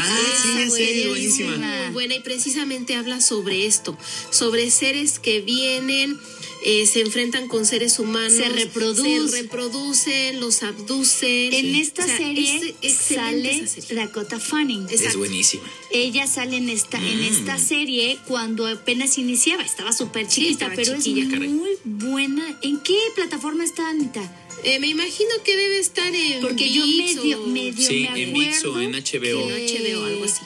Ah, 0.00 0.42
sí, 0.42 0.70
serie 0.70 1.08
buenísima. 1.08 1.48
buenísima. 1.50 1.82
Muy 1.84 1.92
buena 1.92 2.14
y 2.14 2.20
precisamente 2.20 2.94
habla 2.94 3.20
sobre 3.20 3.66
esto, 3.66 3.96
sobre 4.30 4.70
seres 4.70 5.18
que 5.18 5.40
vienen, 5.40 6.18
eh, 6.64 6.86
se 6.86 7.00
enfrentan 7.00 7.48
con 7.48 7.64
seres 7.66 7.98
humanos. 7.98 8.32
Se 8.32 8.48
reproducen. 8.48 9.28
Se 9.28 9.42
reproducen, 9.42 10.40
los 10.40 10.62
abducen. 10.62 11.52
En 11.52 11.74
esta 11.74 12.04
O 12.04 12.06
sea, 12.06 12.16
serie 12.16 12.74
es 12.82 12.94
sale 12.94 13.66
serie. 13.66 13.94
Dakota 13.94 14.40
Fanning. 14.40 14.86
Es 14.86 14.92
Exacto. 15.00 15.18
buenísima. 15.18 15.62
Ella 15.92 16.26
sale 16.26 16.56
en 16.56 16.68
esta, 16.68 16.98
en 16.98 17.20
Mm. 17.20 17.24
esta 17.34 17.58
serie 17.58 18.18
cuando 18.26 18.66
apenas 18.66 19.18
iniciaba. 19.18 19.62
Estaba 19.62 19.92
súper 19.92 20.26
chiquita, 20.28 20.66
estaba 20.66 20.74
pero 20.74 20.96
chiquilla, 20.96 21.24
es 21.24 21.30
caray. 21.32 21.48
muy 21.48 21.70
buena. 21.84 22.58
¿En 22.62 22.80
qué 22.80 22.98
plataforma 23.14 23.64
está, 23.64 23.88
Anita? 23.88 24.42
Eh, 24.64 24.78
me 24.80 24.88
imagino 24.88 25.30
que 25.44 25.54
debe 25.54 25.78
estar 25.78 26.12
en 26.14 26.40
Porque 26.40 26.72
yo 26.72 26.82
ViX 26.84 27.16
medio, 27.16 27.42
o- 27.42 27.46
medio 27.46 27.86
Sí, 27.86 28.08
me 28.12 28.22
en 28.22 28.30
acuerdo. 28.30 28.50
ViX 28.50 28.64
o 28.64 28.80
en 28.80 28.94
HBO. 28.94 29.50
en 29.50 29.66
HBO, 29.68 30.04
algo 30.06 30.24
así. 30.24 30.40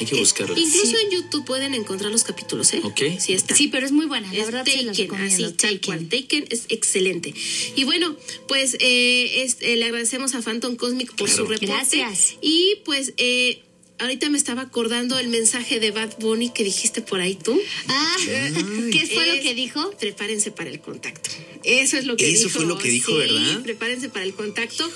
Hay 0.00 0.06
que 0.06 0.16
buscarla. 0.16 0.58
Incluso 0.58 0.86
Sí. 0.86 0.96
en 1.04 1.10
YouTube 1.10 1.44
pueden 1.44 1.74
encontrar 1.74 2.10
los 2.10 2.24
capítulos, 2.24 2.72
¿eh? 2.74 2.80
Ok. 2.82 3.00
Sí 3.18 3.34
está. 3.34 3.54
Sí, 3.54 3.68
pero 3.68 3.86
es 3.86 3.92
muy 3.92 4.06
buena. 4.06 4.32
La 4.32 4.38
Es 4.40 4.46
verdad 4.46 4.64
se 4.64 4.72
Taken, 4.72 4.94
recomiendo. 4.96 5.34
así, 5.46 5.56
tal 5.56 5.56
Taken. 5.56 5.80
cual. 5.80 6.08
Taken 6.08 6.46
es 6.50 6.64
excelente. 6.70 7.34
Y 7.76 7.84
bueno, 7.84 8.16
pues 8.48 8.76
eh, 8.80 9.42
es- 9.44 9.58
eh, 9.60 9.76
le 9.76 9.84
agradecemos 9.84 10.34
a 10.34 10.42
Phantom 10.42 10.76
Cosmic 10.76 11.10
por 11.14 11.28
Claro. 11.28 11.36
su 11.36 11.42
reporte. 11.46 11.66
Gracias. 11.66 12.34
Y 12.40 12.76
pues 12.84 13.12
eh, 13.18 13.62
ahorita 14.00 14.28
me 14.30 14.38
estaba 14.38 14.62
acordando 14.62 15.18
el 15.18 15.28
mensaje 15.28 15.78
de 15.80 15.90
Bad 15.90 16.18
Bunny 16.18 16.50
que 16.50 16.64
dijiste 16.64 17.02
por 17.02 17.20
ahí 17.20 17.34
tú. 17.36 17.58
Ah, 17.88 18.16
¿qué 18.92 19.06
fue 19.12 19.26
lo 19.36 19.42
que 19.42 19.54
dijo? 19.54 19.90
Prepárense 19.98 20.50
para 20.50 20.70
el 20.70 20.80
contacto. 20.80 21.30
Eso 21.62 21.98
es 21.98 22.06
lo 22.06 22.16
que 22.16 22.30
Eso 22.32 22.44
dijo. 22.48 22.58
fue 22.58 22.66
lo 22.66 22.78
que 22.78 22.88
dijo, 22.88 23.12
Sí, 23.12 23.18
¿verdad? 23.18 23.62
Prepárense 23.62 24.08
para 24.08 24.24
el 24.24 24.34
contacto. 24.34 24.90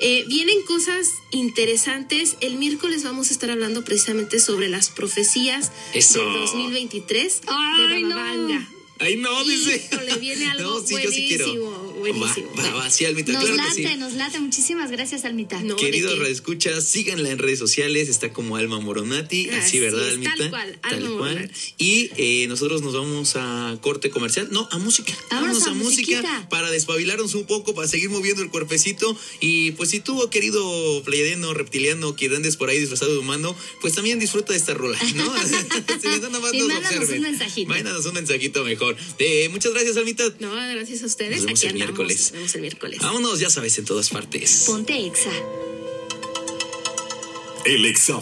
Eh, 0.00 0.24
vienen 0.28 0.60
cosas 0.62 1.08
interesantes. 1.30 2.36
El 2.40 2.56
miércoles 2.56 3.04
vamos 3.04 3.30
a 3.30 3.32
estar 3.32 3.50
hablando 3.50 3.84
precisamente 3.84 4.40
sobre 4.40 4.68
las 4.68 4.90
profecías 4.90 5.70
Eso. 5.94 6.18
del 6.24 6.32
2023 6.40 7.40
Ay, 7.46 8.02
de 8.02 8.08
no. 8.08 8.79
Ay, 9.00 9.16
no, 9.16 9.44
dice. 9.44 9.82
Híjole, 9.90 10.16
viene 10.18 10.46
algo 10.50 10.62
No, 10.80 10.86
sí, 10.86 10.94
yo 11.02 11.10
sí 11.10 11.26
quiero. 11.28 11.46
buenísimo, 11.46 11.94
buenísimo. 11.98 12.52
Va, 12.56 12.62
va, 12.64 12.72
va, 12.74 12.90
sí, 12.90 13.04
Almita, 13.06 13.32
Nos 13.32 13.44
claro 13.44 13.56
que 13.56 13.82
late, 13.82 13.88
sí. 13.94 13.96
nos 13.98 14.12
late. 14.14 14.40
Muchísimas 14.40 14.90
gracias, 14.90 15.24
Almita. 15.24 15.62
No, 15.62 15.76
Queridos 15.76 16.18
radioescuchas, 16.18 16.84
síganla 16.84 17.30
en 17.30 17.38
redes 17.38 17.58
sociales, 17.58 18.08
está 18.08 18.32
como 18.32 18.56
Alma 18.56 18.78
Moronati, 18.80 19.48
así, 19.50 19.58
Así 19.58 19.78
¿verdad, 19.80 20.06
es, 20.06 20.12
Almita? 20.14 20.36
tal 20.36 20.50
cual, 20.50 20.78
Alma 20.82 21.10
Moronati. 21.10 21.54
Y 21.78 22.10
eh, 22.16 22.46
nosotros 22.48 22.82
nos 22.82 22.92
vamos 22.94 23.36
a 23.36 23.78
corte 23.80 24.10
comercial, 24.10 24.48
no, 24.50 24.68
a 24.70 24.78
música. 24.78 25.12
Vámonos 25.30 25.66
a 25.66 25.74
música 25.74 26.46
para 26.50 26.70
despabilarnos 26.70 27.34
un 27.34 27.46
poco, 27.46 27.74
para 27.74 27.88
seguir 27.88 28.10
moviendo 28.10 28.42
el 28.42 28.50
cuerpecito. 28.50 29.16
Y 29.40 29.72
pues 29.72 29.90
si 29.90 30.00
tú, 30.00 30.28
querido 30.30 31.02
pleiadiano, 31.04 31.54
reptiliano, 31.54 32.16
que 32.16 32.26
andes 32.26 32.56
por 32.56 32.68
ahí 32.68 32.78
disfrazado 32.78 33.12
de 33.12 33.18
humano, 33.18 33.56
pues 33.80 33.94
también 33.94 34.18
disfruta 34.18 34.52
de 34.52 34.58
esta 34.58 34.74
rola, 34.74 34.98
¿no? 35.14 35.32
Si 36.00 36.06
nada 36.08 36.38
más 36.40 36.52
Y 36.54 36.58
nos 36.58 36.68
mándanos 36.68 36.98
observen. 37.00 37.16
un 37.16 37.22
mensajito. 37.22 37.68
Mándanos 37.68 38.06
un 38.06 38.14
mensajito 38.14 38.64
mejor. 38.64 38.89
Eh, 39.18 39.48
muchas 39.50 39.72
gracias, 39.72 39.96
Almita. 39.96 40.24
No, 40.38 40.50
gracias 40.54 41.02
a 41.02 41.06
ustedes. 41.06 41.36
Nos 41.38 41.46
vemos 41.46 41.60
Aquí 41.60 41.66
el 41.68 41.72
andamos. 41.74 41.96
miércoles. 41.98 42.20
Nos 42.20 42.32
vemos 42.32 42.54
el 42.54 42.60
miércoles. 42.62 42.98
Vámonos, 43.00 43.38
ya 43.40 43.50
sabes, 43.50 43.78
en 43.78 43.84
todas 43.84 44.10
partes. 44.10 44.64
Ponte 44.66 45.06
exa. 45.06 45.30
El 47.66 47.84
exa 47.84 48.16